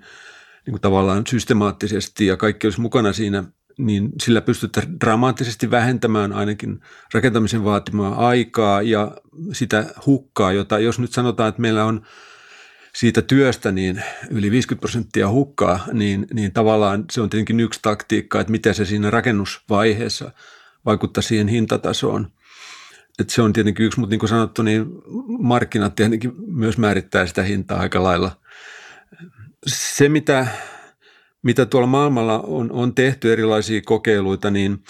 [0.66, 3.44] niin kuin tavallaan systemaattisesti ja kaikki olisi mukana siinä
[3.78, 6.80] niin sillä pystytään dramaattisesti vähentämään ainakin
[7.14, 9.12] rakentamisen vaatimaa aikaa ja
[9.54, 12.06] sitä hukkaa, jota jos nyt sanotaan, että meillä on
[12.96, 18.42] siitä työstä niin yli 50 prosenttia hukkaa, niin, niin tavallaan se on tietenkin yksi taktiikka,
[18.42, 20.32] että miten se siinä rakennusvaiheessa
[20.86, 22.32] vaikuttaa siihen hintatasoon.
[23.20, 24.86] Et se on tietenkin yksi, mutta niin kuin sanottu, niin
[25.40, 28.32] markkinat tietenkin myös määrittää sitä hintaa aika lailla.
[29.68, 30.48] Se, mitä
[31.44, 34.84] mitä tuolla maailmalla on, on tehty erilaisia kokeiluita, niin,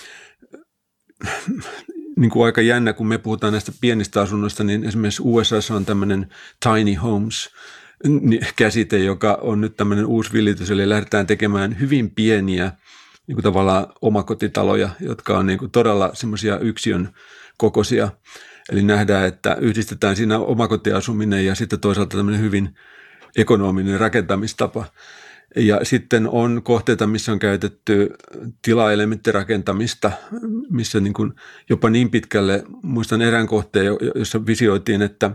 [2.19, 6.29] niin kuin aika jännä, kun me puhutaan näistä pienistä asunnoista, niin esimerkiksi USA on tämmöinen
[6.59, 7.49] tiny homes
[8.55, 12.71] käsite, joka on nyt tämmöinen uusi villitys, eli lähdetään tekemään hyvin pieniä
[13.27, 17.09] niin kuin tavallaan omakotitaloja, jotka on niin kuin todella semmoisia yksiön
[17.57, 18.09] kokoisia.
[18.71, 22.75] Eli nähdään, että yhdistetään siinä omakotiasuminen ja sitten toisaalta tämmöinen hyvin
[23.35, 24.85] ekonominen rakentamistapa.
[25.55, 28.13] Ja sitten on kohteita, missä on käytetty
[28.61, 30.11] tilaelementtirakentamista,
[30.69, 31.33] missä niin kuin
[31.69, 33.85] jopa niin pitkälle, muistan erään kohteen,
[34.15, 35.31] jossa visioitiin, että,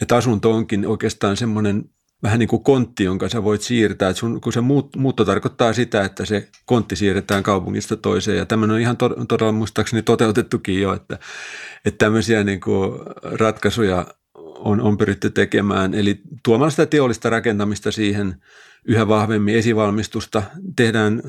[0.00, 1.84] että asunto onkin oikeastaan semmoinen
[2.22, 4.12] vähän niin kuin kontti, jonka sä voit siirtää.
[4.12, 8.38] Sun, kun se muut, muutto tarkoittaa sitä, että se kontti siirretään kaupungista toiseen.
[8.38, 11.18] Ja tämmöinen on ihan to, todella muistaakseni toteutettukin jo, että,
[11.84, 15.94] että tämmöisiä niin kuin ratkaisuja on, on pyritty tekemään.
[15.94, 18.34] Eli tuomalla sitä teollista rakentamista siihen–
[18.84, 20.42] yhä vahvemmin esivalmistusta,
[20.76, 21.22] tehdään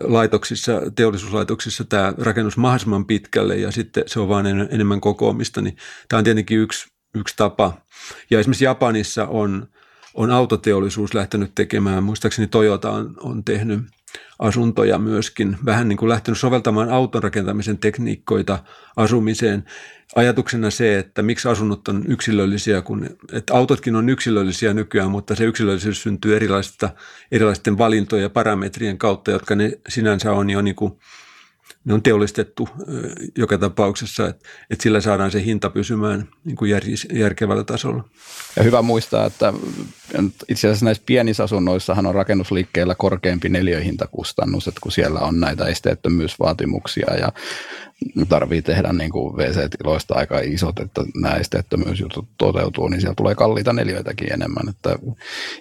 [0.00, 5.76] laitoksissa, teollisuuslaitoksissa tämä rakennus mahdollisimman pitkälle ja sitten se on vain enemmän kokoamista, niin
[6.08, 7.72] tämä on tietenkin yksi, yksi tapa.
[8.30, 9.68] Ja esimerkiksi Japanissa on,
[10.14, 13.80] on autoteollisuus lähtenyt tekemään, muistaakseni Toyota on, on tehnyt
[14.38, 18.58] asuntoja myöskin, vähän niin kuin lähtenyt soveltamaan auton rakentamisen tekniikkoita
[18.96, 19.64] asumiseen.
[20.16, 25.44] Ajatuksena se, että miksi asunnot on yksilöllisiä, kun että autotkin on yksilöllisiä nykyään, mutta se
[25.44, 26.90] yksilöllisyys syntyy erilaisista,
[27.32, 30.92] erilaisten valintojen ja parametrien kautta, jotka ne sinänsä on jo niin kuin
[31.84, 32.68] ne on teollistettu
[33.36, 38.04] joka tapauksessa, että, että sillä saadaan se hinta pysymään niin kuin jär, järkevällä tasolla.
[38.56, 39.52] Ja hyvä muistaa, että
[40.48, 47.14] itse asiassa näissä pienissä asunnoissahan on rakennusliikkeellä korkeampi neliöhintakustannus, että kun siellä on näitä esteettömyysvaatimuksia
[47.14, 47.32] ja
[48.28, 53.72] tarvii tehdä niin kuin WC-tiloista aika isot, että nämä esteettömyysjutut toteutuu, niin siellä tulee kalliita
[53.72, 54.68] neliöitäkin enemmän.
[54.68, 54.96] Että,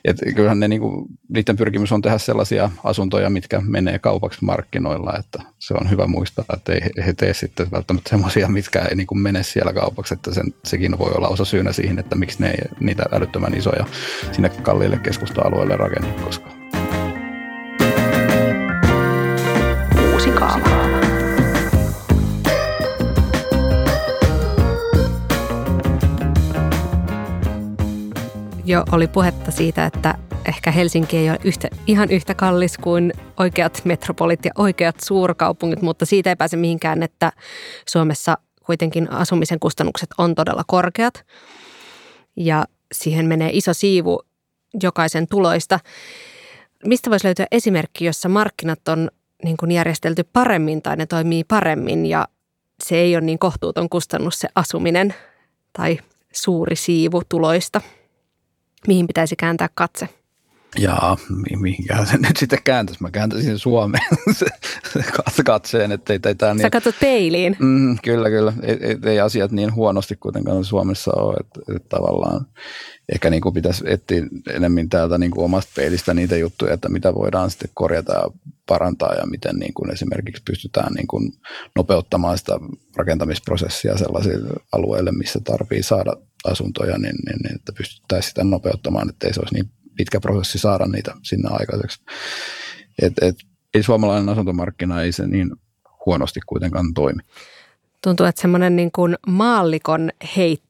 [0.06, 5.14] et kyllähän ne, niin kuin, niiden pyrkimys on tehdä sellaisia asuntoja, mitkä menee kaupaksi markkinoilla,
[5.20, 9.08] että se on hyvä muistaa, että ei he tee sitten välttämättä sellaisia, mitkä ei niin
[9.08, 12.50] kuin mene siellä kaupaksi, että sen, sekin voi olla osa syynä siihen, että miksi ne
[12.50, 13.86] ei niitä älyttömän isoja
[14.32, 16.57] sinne kalliille keskusta-alueelle rakenna koska
[28.68, 33.82] Jo oli puhetta siitä, että ehkä Helsinki ei ole yhtä, ihan yhtä kallis kuin oikeat
[33.86, 37.32] metropolit ja oikeat suurkaupungit, mutta siitä ei pääse mihinkään, että
[37.90, 41.26] Suomessa kuitenkin asumisen kustannukset on todella korkeat.
[42.36, 44.20] Ja siihen menee iso siivu
[44.84, 45.80] jokaisen tuloista.
[46.86, 49.12] Mistä voisi löytyä esimerkki, jossa markkinat on
[49.44, 52.28] niin kuin järjestelty paremmin tai ne toimii paremmin ja
[52.84, 55.14] se ei ole niin kohtuuton kustannus se asuminen
[55.74, 56.00] tai
[56.34, 57.82] suuri siivu tuloista?
[58.88, 60.10] Mihin pitäisi kääntää katse?
[60.78, 61.18] Jaa,
[61.60, 63.04] mihinkään se nyt sitten kääntäisi.
[63.04, 64.06] Mä kääntäisin Suomeen
[65.46, 66.62] katseen, että ei tämä niin...
[66.62, 67.58] Sä katsot peiliin.
[67.60, 68.54] Mm, kyllä, kyllä.
[68.62, 72.46] Ei, ei, ei, asiat niin huonosti kuitenkaan Suomessa ole, että, että tavallaan
[73.14, 77.16] ehkä niin kuin pitäisi etsiä enemmän täältä niin kuin omasta peilistä niitä juttuja, että mitä
[77.16, 78.24] voidaan sitten korjata ja
[78.68, 81.32] parantaa ja miten niin kuin esimerkiksi pystytään niin kuin
[81.76, 82.60] nopeuttamaan sitä
[82.96, 86.14] rakentamisprosessia sellaisille alueille, missä tarvii saada
[86.46, 90.60] asuntoja, niin, niin, niin että pystyttäisiin sitä nopeuttamaan, että ei se olisi niin pitkä prosessi
[90.60, 92.02] saada niitä sinne aikaiseksi.
[93.02, 93.36] Et, et,
[93.74, 95.52] ei suomalainen asuntomarkkina ei se niin
[96.06, 97.22] huonosti kuitenkaan toimi.
[98.04, 100.67] Tuntuu, että semmoinen niin kuin maallikon heitto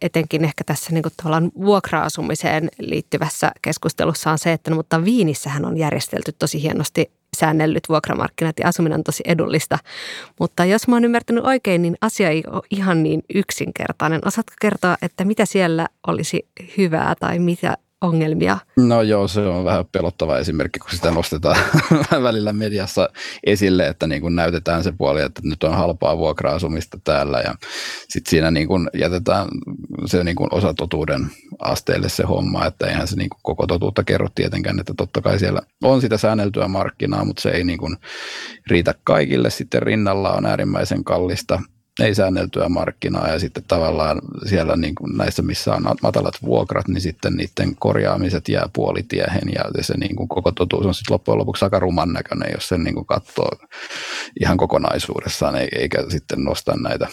[0.00, 5.76] etenkin ehkä tässä niin kuin vuokra-asumiseen liittyvässä keskustelussa on se, että no, mutta Viinissähän on
[5.76, 9.78] järjestelty tosi hienosti säännellyt vuokramarkkinat ja asuminen on tosi edullista.
[10.40, 14.20] Mutta jos mä oon ymmärtänyt oikein, niin asia ei ole ihan niin yksinkertainen.
[14.24, 16.48] Osaatko kertoa, että mitä siellä olisi
[16.78, 18.58] hyvää tai mitä ongelmia?
[18.76, 21.56] No joo, se on vähän pelottava esimerkki, kun sitä nostetaan
[22.22, 23.08] välillä mediassa
[23.46, 27.54] esille, että niin kuin näytetään se puoli, että nyt on halpaa vuokra-asumista täällä ja
[28.08, 29.48] sitten siinä niin kuin jätetään
[30.06, 34.04] se niin kuin osa totuuden asteelle se homma, että eihän se niin kuin koko totuutta
[34.04, 37.96] kerro tietenkään, että totta kai siellä on sitä säänneltyä markkinaa, mutta se ei niin kuin
[38.66, 39.50] riitä kaikille.
[39.50, 41.60] Sitten rinnalla on äärimmäisen kallista
[42.00, 47.00] ei säänneltyä markkinaa ja sitten tavallaan siellä niin kuin näissä, missä on matalat vuokrat, niin
[47.00, 51.64] sitten niiden korjaamiset jää puolitiehen ja se niin kuin koko totuus on sitten loppujen lopuksi
[51.64, 53.50] aika ruman näköinen, jos sen niin kuin katsoo
[54.40, 57.08] ihan kokonaisuudessaan eikä sitten nosta näitä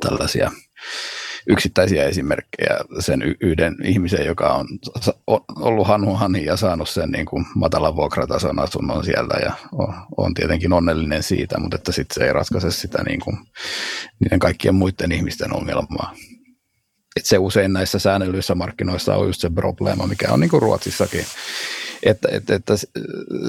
[0.00, 0.50] tällaisia
[1.46, 4.66] yksittäisiä esimerkkejä sen yhden ihmisen, joka on
[5.60, 10.72] ollut hanhuhani ja saanut sen niin kuin matalan vuokratason asunnon siellä ja on, on tietenkin
[10.72, 13.38] onnellinen siitä, mutta että sitten se ei ratkaise sitä niin kuin,
[14.20, 16.14] niiden kaikkien muiden ihmisten ongelmaa.
[17.16, 21.24] Et se usein näissä säännellyissä markkinoissa on just se probleema, mikä on niin kuin Ruotsissakin,
[22.02, 22.74] että, että, että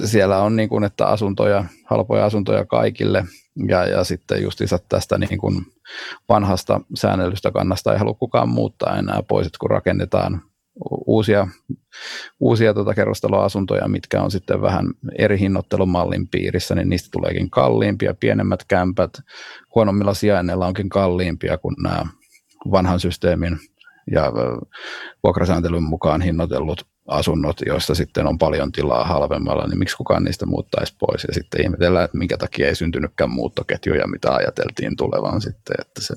[0.05, 3.25] siellä on niin kuin, että asuntoja, halpoja asuntoja kaikille.
[3.67, 5.65] Ja, ja sitten justiinsa tästä niin kuin
[6.29, 10.41] vanhasta säännellystä kannasta ei halua kukaan muuttaa enää pois, että kun rakennetaan
[11.07, 11.47] uusia,
[12.39, 14.85] uusia tuota kerrostaloasuntoja, mitkä on sitten vähän
[15.17, 19.11] eri hinnoittelumallin piirissä, niin niistä tuleekin kalliimpia, pienemmät kämpät,
[19.75, 22.05] huonommilla sijainneilla onkin kalliimpia kuin nämä
[22.71, 23.57] vanhan systeemin
[24.11, 24.31] ja
[25.23, 30.95] vuokrasääntelyn mukaan hinnoitellut asunnot, joissa sitten on paljon tilaa halvemmalla, niin miksi kukaan niistä muuttaisi
[30.99, 31.23] pois?
[31.23, 35.75] Ja sitten ihmetellään, että minkä takia ei syntynytkään muuttoketjuja, mitä ajateltiin tulevan sitten.
[35.79, 36.15] Että se,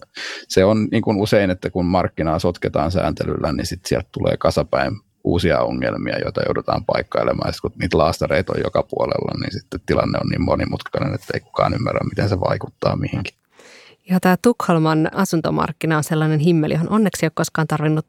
[0.49, 4.93] se on niin kuin usein, että kun markkinaa sotketaan sääntelyllä, niin sitten sieltä tulee kasapäin
[5.25, 7.49] uusia ongelmia, joita joudutaan paikkailemaan.
[7.49, 11.41] Ja kun niitä laastareita on joka puolella, niin sitten tilanne on niin monimutkainen, että ei
[11.41, 13.35] kukaan ymmärrä, miten se vaikuttaa mihinkin.
[14.11, 18.07] Ja tämä Tukholman asuntomarkkina on sellainen himmeli, johon onneksi ei ole koskaan tarvinnut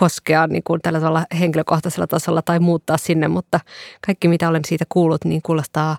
[0.00, 3.60] koskea niin kuin tällä tavalla henkilökohtaisella tasolla tai muuttaa sinne, mutta
[4.06, 5.98] kaikki mitä olen siitä kuullut, niin kuulostaa,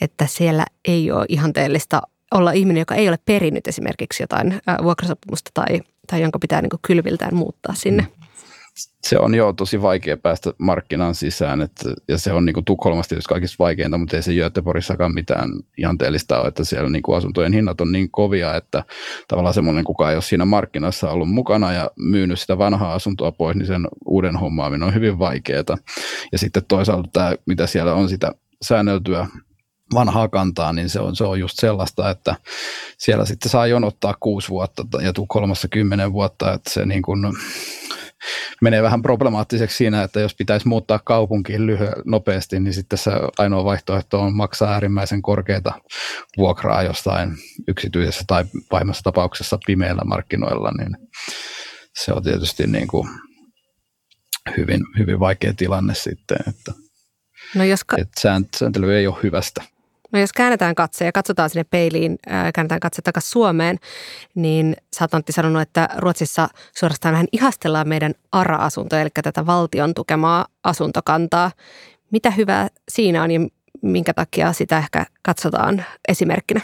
[0.00, 5.80] että siellä ei ole ihanteellista olla ihminen, joka ei ole perinnyt esimerkiksi jotain vuokrasopimusta tai,
[6.06, 8.06] tai jonka pitää niin kuin kylviltään muuttaa sinne.
[9.02, 13.08] Se on jo tosi vaikea päästä markkinaan sisään, että, ja se on niin kuin Tukholmassa
[13.08, 17.80] tietysti kaikista vaikeinta, mutta ei se Göteborgissakaan mitään ihanteellista ole, että siellä niin asuntojen hinnat
[17.80, 18.84] on niin kovia, että
[19.28, 23.56] tavallaan semmoinen kuka ei ole siinä markkinassa ollut mukana ja myynyt sitä vanhaa asuntoa pois,
[23.56, 25.50] niin sen uuden hommaaminen on hyvin vaikeaa.
[26.32, 29.26] Ja sitten toisaalta tämä, mitä siellä on sitä säänneltyä
[29.94, 32.36] vanhaa kantaa, niin se on, se on just sellaista, että
[32.98, 37.20] siellä sitten saa jonottaa kuusi vuotta ja Tukholmassa kymmenen vuotta, että se niin kuin
[38.62, 43.64] menee vähän problemaattiseksi siinä, että jos pitäisi muuttaa kaupunkiin lyhy- nopeasti, niin sitten se ainoa
[43.64, 45.72] vaihtoehto on maksaa äärimmäisen korkeita
[46.36, 47.36] vuokraa jostain
[47.68, 50.96] yksityisessä tai pahimmassa tapauksessa pimeillä markkinoilla, niin
[51.94, 53.08] se on tietysti niin kuin
[54.56, 56.72] hyvin, hyvin vaikea tilanne sitten, että,
[57.54, 59.62] no jos ka- että sääntely ei ole hyvästä.
[60.12, 63.78] No jos käännetään katse ja katsotaan sinne peiliin, ää, käännetään katse takaisin Suomeen,
[64.34, 69.94] niin sä oot Antti sanonut, että Ruotsissa suorastaan vähän ihastellaan meidän ARA-asuntoja, eli tätä valtion
[69.94, 71.50] tukemaa asuntokantaa.
[72.10, 73.40] Mitä hyvää siinä on ja
[73.82, 76.60] minkä takia sitä ehkä katsotaan esimerkkinä?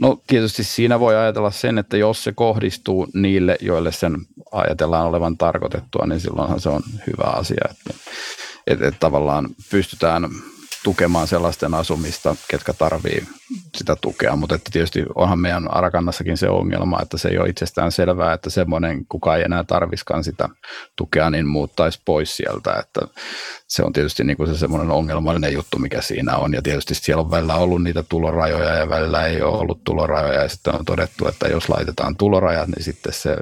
[0.00, 4.16] No tietysti siinä voi ajatella sen, että jos se kohdistuu niille, joille sen
[4.52, 7.68] ajatellaan olevan tarkoitettua, niin silloinhan se on hyvä asia.
[7.70, 7.94] Että,
[8.66, 10.28] että, että tavallaan pystytään
[10.84, 13.26] tukemaan sellaisten asumista, ketkä tarvii
[13.76, 17.92] sitä tukea, mutta että tietysti onhan meidän Arakannassakin se ongelma, että se ei ole itsestään
[17.92, 20.48] selvää, että semmoinen, kuka ei enää tarviskaan sitä
[20.96, 23.00] tukea, niin muuttaisi pois sieltä, että
[23.68, 27.20] se on tietysti niin kuin se semmoinen ongelmallinen juttu, mikä siinä on, ja tietysti siellä
[27.20, 31.28] on välillä ollut niitä tulorajoja ja välillä ei ole ollut tulorajoja, ja sitten on todettu,
[31.28, 33.36] että jos laitetaan tulorajat, niin sitten se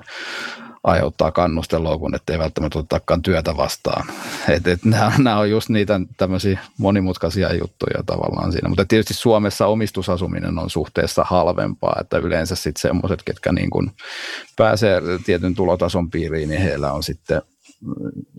[0.84, 4.06] aiheuttaa kannusteloukun, että ei välttämättä otetakaan työtä vastaan.
[4.48, 8.68] Et, et nämä, nämä on just niitä tämmöisiä monimutkaisia juttuja tavallaan siinä.
[8.68, 13.90] Mutta tietysti Suomessa omistusasuminen on suhteessa halvempaa, että yleensä sitten semmoiset, ketkä niin kuin
[14.56, 17.42] pääsee tietyn tulotason piiriin, niin heillä on sitten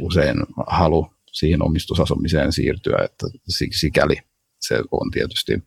[0.02, 3.28] usein halu siihen omistusasumiseen siirtyä, että
[3.72, 4.16] sikäli
[4.60, 5.64] se on tietysti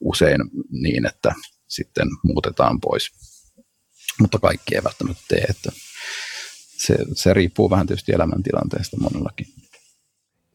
[0.00, 1.34] usein niin, että
[1.68, 3.10] sitten muutetaan pois.
[4.20, 5.72] Mutta kaikki ei välttämättä tee, että
[6.86, 9.46] se, se riippuu vähän tietysti elämäntilanteesta monellakin.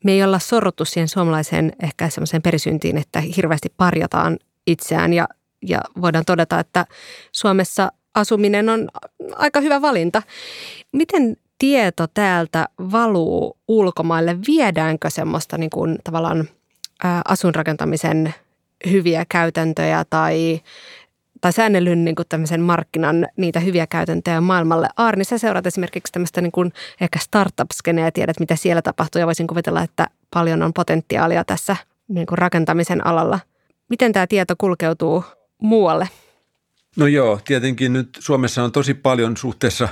[0.04, 5.28] Me ei olla sorruttu siihen suomalaiseen ehkä semmoiseen perisyntiin, että hirveästi parjataan itseään ja,
[5.62, 6.86] ja voidaan todeta, että
[7.32, 8.90] Suomessa asuminen on
[9.36, 10.22] aika hyvä valinta.
[10.92, 14.38] Miten tieto täältä valuu ulkomaille?
[14.48, 16.50] Viedäänkö semmoista niin kuin, tavallaan
[17.26, 18.34] asunrakentamisen
[18.92, 20.62] hyviä käytäntöjä tai
[21.42, 24.88] tai säännellyn niin kuin tämmöisen markkinan niitä hyviä käytäntöjä maailmalle.
[24.98, 29.26] Aarni, sä seuraat esimerkiksi tämmöistä niin kuin ehkä startup-skeneä ja tiedät, mitä siellä tapahtuu ja
[29.26, 31.76] voisin kuvitella, että paljon on potentiaalia tässä
[32.08, 33.40] niin kuin rakentamisen alalla.
[33.90, 35.24] Miten tämä tieto kulkeutuu
[35.62, 36.10] muualle?
[36.98, 39.90] No joo, tietenkin nyt Suomessa on tosi paljon suhteessa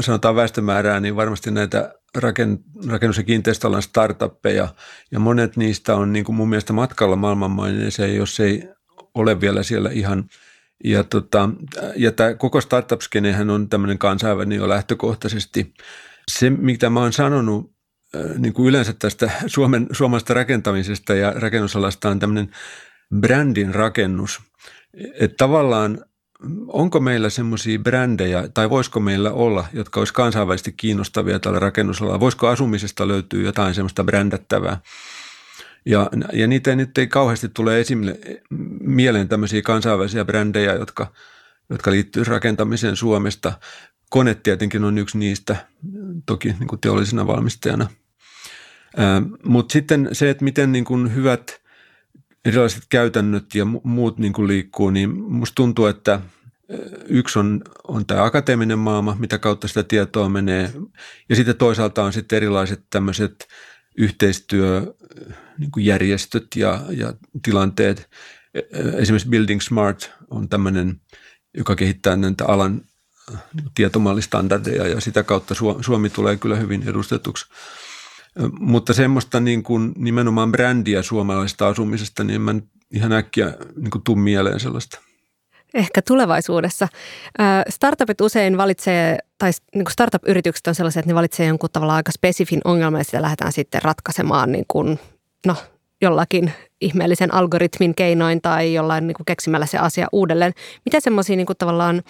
[0.00, 1.94] sanotaan väestömäärää, niin varmasti näitä
[2.86, 4.68] rakennus- ja kiinteistöalan startuppeja,
[5.10, 8.68] ja monet niistä on niin kuin mun mielestä matkalla maailmanmaineeseen, jos ei
[9.14, 10.24] ole vielä siellä ihan–
[10.84, 11.50] ja, tota,
[11.96, 13.00] ja tämä koko startup
[13.52, 15.74] on tämmöinen kansainvälinen jo lähtökohtaisesti.
[16.30, 17.72] Se, mitä mä oon sanonut
[18.38, 22.50] niin kuin yleensä tästä Suomen, suomalaisesta rakentamisesta ja rakennusalasta on tämmöinen
[23.20, 24.40] brändin rakennus.
[25.20, 26.04] Että tavallaan
[26.66, 32.20] onko meillä semmoisia brändejä, tai voisiko meillä olla, jotka olisi kansainvälisesti kiinnostavia tällä rakennusalalla?
[32.20, 34.80] Voisiko asumisesta löytyä jotain semmoista brändättävää?
[35.86, 38.18] Ja, ja niitä nyt ei kauheasti tule esille
[38.80, 41.12] mieleen tämmöisiä kansainvälisiä brändejä, jotka,
[41.70, 43.52] jotka liittyy rakentamiseen Suomesta.
[44.10, 45.56] Kone tietenkin on yksi niistä,
[46.26, 47.88] toki niin kuin teollisena valmistajana.
[49.44, 51.60] Mutta sitten se, että miten niin kuin hyvät
[52.44, 56.20] erilaiset käytännöt ja muut niin kuin liikkuu, niin musta tuntuu, että
[57.08, 60.72] yksi on, on tämä akateeminen maailma, mitä kautta sitä tietoa menee.
[61.28, 63.48] Ja sitten toisaalta on sitten erilaiset tämmöiset
[63.98, 64.94] yhteistyö
[65.58, 65.70] niin
[66.56, 68.10] ja, ja tilanteet.
[68.54, 68.60] E,
[68.96, 71.00] esimerkiksi Building Smart on tämmöinen,
[71.56, 72.80] joka kehittää näitä alan
[73.54, 77.46] niin tietomallistandardeja ja sitä kautta Suomi tulee kyllä hyvin edustetuksi.
[78.60, 82.54] Mutta semmoista niin kuin nimenomaan brändiä suomalaisesta asumisesta, niin mä
[82.94, 85.07] ihan äkkiä niin tuu mieleen sellaista.
[85.74, 86.88] Ehkä tulevaisuudessa.
[87.68, 92.12] Startupit usein valitsee, tai niin kuin startup-yritykset on sellaisia, että ne valitsee jonkun tavalla aika
[92.12, 94.98] spesifin ongelman ja sitä lähdetään sitten ratkaisemaan niin kuin
[95.46, 95.56] no,
[96.00, 100.52] jollakin ihmeellisen algoritmin keinoin tai jollain niin kuin keksimällä se asia uudelleen.
[100.84, 102.02] Mitä semmoisia niin tavallaan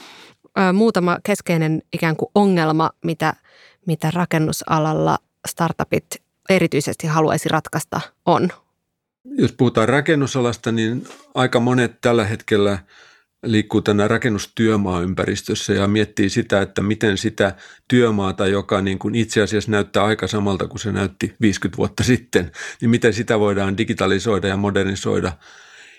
[0.72, 3.35] muutama keskeinen ikään kuin ongelma, mitä,
[3.87, 5.18] mitä rakennusalalla
[5.49, 6.07] startupit
[6.51, 8.49] erityisesti haluaisi ratkaista, on?
[9.24, 12.78] Jos puhutaan rakennusalasta, niin aika monet tällä hetkellä
[13.43, 17.55] liikkuu tänä rakennustyömaaympäristössä ja miettii sitä, että miten sitä
[17.89, 22.53] työmaata, joka niin kuin itse asiassa näyttää aika samalta kuin se näytti 50 vuotta sitten,
[22.80, 25.32] niin miten sitä voidaan digitalisoida ja modernisoida.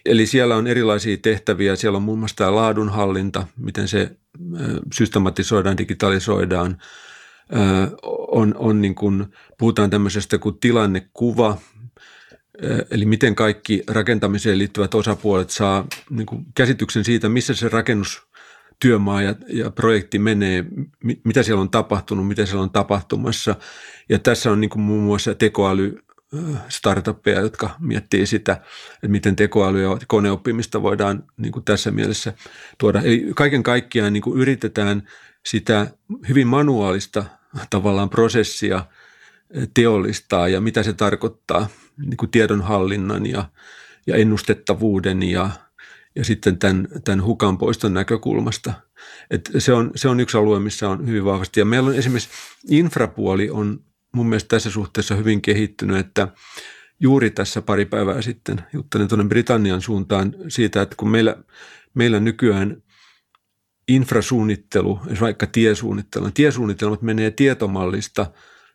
[0.05, 1.75] Eli siellä on erilaisia tehtäviä.
[1.75, 4.11] Siellä on muun muassa tämä laadunhallinta, miten se
[4.93, 6.77] systematisoidaan, digitalisoidaan.
[8.31, 9.25] On, on niin kuin,
[9.57, 11.57] puhutaan tämmöisestä kuin tilannekuva,
[12.91, 19.35] Eli miten kaikki rakentamiseen liittyvät osapuolet saa niin kuin käsityksen siitä, missä se rakennustyömaa ja,
[19.47, 20.65] ja projekti menee,
[21.23, 23.55] mitä siellä on tapahtunut, mitä siellä on tapahtumassa.
[24.09, 25.97] Ja tässä on niin kuin muun muassa tekoäly
[26.69, 28.51] startuppeja, jotka miettii sitä,
[28.93, 32.33] että miten tekoäly ja koneoppimista voidaan niin kuin tässä mielessä
[32.77, 33.01] tuoda.
[33.01, 35.09] Eli kaiken kaikkiaan niin kuin yritetään
[35.45, 35.87] sitä
[36.29, 37.25] hyvin manuaalista
[37.69, 38.85] tavallaan prosessia
[39.73, 41.67] teollistaa ja mitä se tarkoittaa–
[42.05, 43.49] niin kuin tiedonhallinnan ja,
[44.07, 45.49] ja ennustettavuuden ja,
[46.15, 48.73] ja sitten tämän, tämän hukan poiston näkökulmasta.
[49.31, 51.59] Et se, on, se on yksi alue, missä on hyvin vahvasti.
[51.59, 52.29] Ja meillä on esimerkiksi
[52.69, 56.27] infrapuoli on mun mielestä tässä suhteessa hyvin kehittynyt, että
[56.99, 61.35] juuri tässä pari päivää sitten juttelin tuonne Britannian suuntaan siitä, että kun meillä,
[61.93, 62.83] meillä nykyään
[63.87, 68.31] infrasuunnittelu, vaikka tiesuunnittelu, tiesuunnitelmat menee tietomallista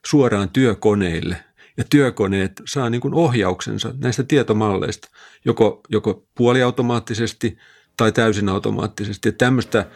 [0.07, 1.37] suoraan työkoneille–
[1.77, 5.09] ja työkoneet saa niin kuin ohjauksensa näistä tietomalleista,
[5.45, 7.59] joko, joko puoliautomaattisesti
[7.97, 9.29] tai täysin automaattisesti.
[9.29, 9.87] Ja tämmöistä,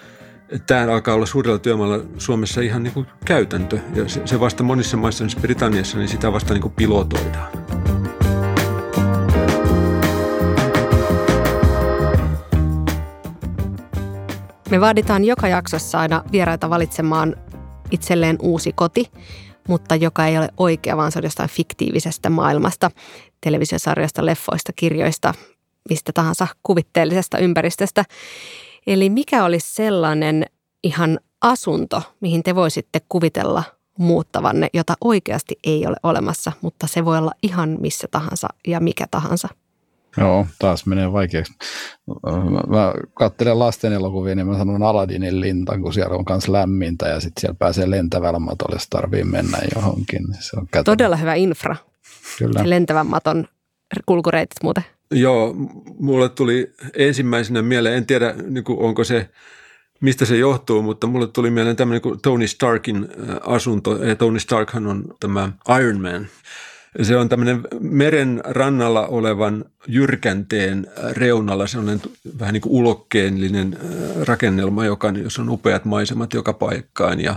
[0.66, 5.24] tämä alkaa olla suurella työmaalla Suomessa ihan niin kuin käytäntö ja se vasta monissa maissa,
[5.24, 7.52] esimerkiksi Britanniassa, niin sitä vasta niin kuin pilotoidaan.
[14.70, 17.36] Me vaaditaan joka jaksossa aina vieraita valitsemaan
[17.90, 19.06] itselleen uusi koti–
[19.68, 22.90] mutta joka ei ole oikea, vaan se on jostain fiktiivisestä maailmasta,
[23.40, 25.34] televisiosarjoista, leffoista, kirjoista,
[25.90, 28.04] mistä tahansa kuvitteellisesta ympäristöstä.
[28.86, 30.44] Eli mikä olisi sellainen
[30.84, 33.62] ihan asunto, mihin te voisitte kuvitella
[33.98, 39.06] muuttavanne, jota oikeasti ei ole olemassa, mutta se voi olla ihan missä tahansa ja mikä
[39.10, 39.48] tahansa?
[40.16, 41.52] Joo, taas menee vaikeaksi.
[42.68, 47.20] Mä katselen lasten elokuvia, niin mä sanon Aladinin lintan, kun siellä on myös lämmintä ja
[47.20, 50.26] sitten siellä pääsee lentävällä matolle, jos tarvii mennä johonkin.
[50.40, 50.84] Se on kätevä.
[50.84, 51.76] Todella hyvä infra.
[52.38, 52.60] Kyllä.
[52.64, 53.48] Lentävän maton
[54.06, 54.84] kulkureitit muuten.
[55.10, 55.54] Joo,
[55.98, 59.30] mulle tuli ensimmäisenä mieleen, en tiedä niin kuin, onko se,
[60.00, 63.08] mistä se johtuu, mutta mulle tuli mieleen tämmöinen kuin Tony Starkin
[63.40, 64.04] asunto.
[64.04, 66.26] Ja Tony Starkhan on tämä Iron Man–
[67.02, 72.00] se on tämmöinen meren rannalla olevan jyrkänteen reunalla sellainen
[72.38, 77.36] vähän niin kuin ulokkeellinen äh, rakennelma, joka, jos on upeat maisemat joka paikkaan ja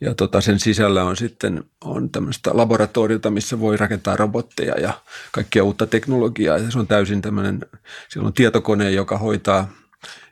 [0.00, 4.92] ja tota, sen sisällä on sitten on tämmöistä laboratoriota, missä voi rakentaa robotteja ja
[5.32, 6.58] kaikkia uutta teknologiaa.
[6.58, 7.60] Ja se on täysin tämmöinen,
[8.08, 9.68] siellä on tietokone, joka hoitaa,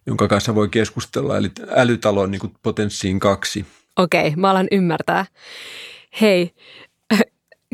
[0.07, 3.67] jonka kanssa voi keskustella, eli älytalon niin potenssiin kaksi.
[3.97, 5.27] Okei, mä alan ymmärtää.
[6.21, 6.55] Hei,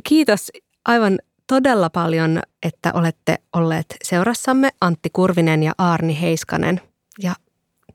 [0.08, 0.50] kiitos
[0.88, 6.80] aivan todella paljon, että olette olleet seurassamme Antti Kurvinen ja Aarni Heiskanen.
[7.22, 7.34] Ja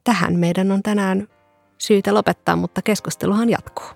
[0.04, 1.28] tähän meidän on tänään
[1.78, 3.88] syytä lopettaa, mutta keskusteluhan jatkuu.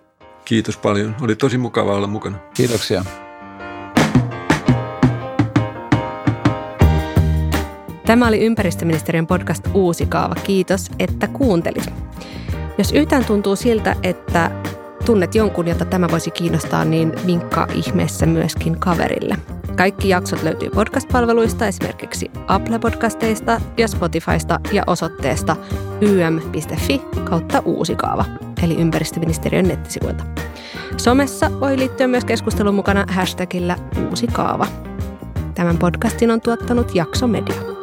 [0.45, 1.15] Kiitos paljon.
[1.21, 2.37] Oli tosi mukava olla mukana.
[2.53, 3.05] Kiitoksia.
[8.05, 10.35] Tämä oli ympäristöministeriön podcast Uusi kaava.
[10.35, 11.93] Kiitos, että kuuntelit.
[12.77, 14.51] Jos yhtään tuntuu siltä, että
[15.09, 19.37] tunnet jonkun, jota tämä voisi kiinnostaa, niin vinkkaa ihmeessä myöskin kaverille.
[19.75, 25.55] Kaikki jaksot löytyy podcast-palveluista, esimerkiksi Apple-podcasteista ja Spotifysta ja osoitteesta
[26.01, 28.25] ym.fi kautta uusi kaava,
[28.63, 30.23] eli ympäristöministeriön nettisivuilta.
[30.97, 33.77] Somessa voi liittyä myös keskustelun mukana hashtagillä
[34.09, 34.67] uusi kaava.
[35.55, 37.78] Tämän podcastin on tuottanut Jakso Media.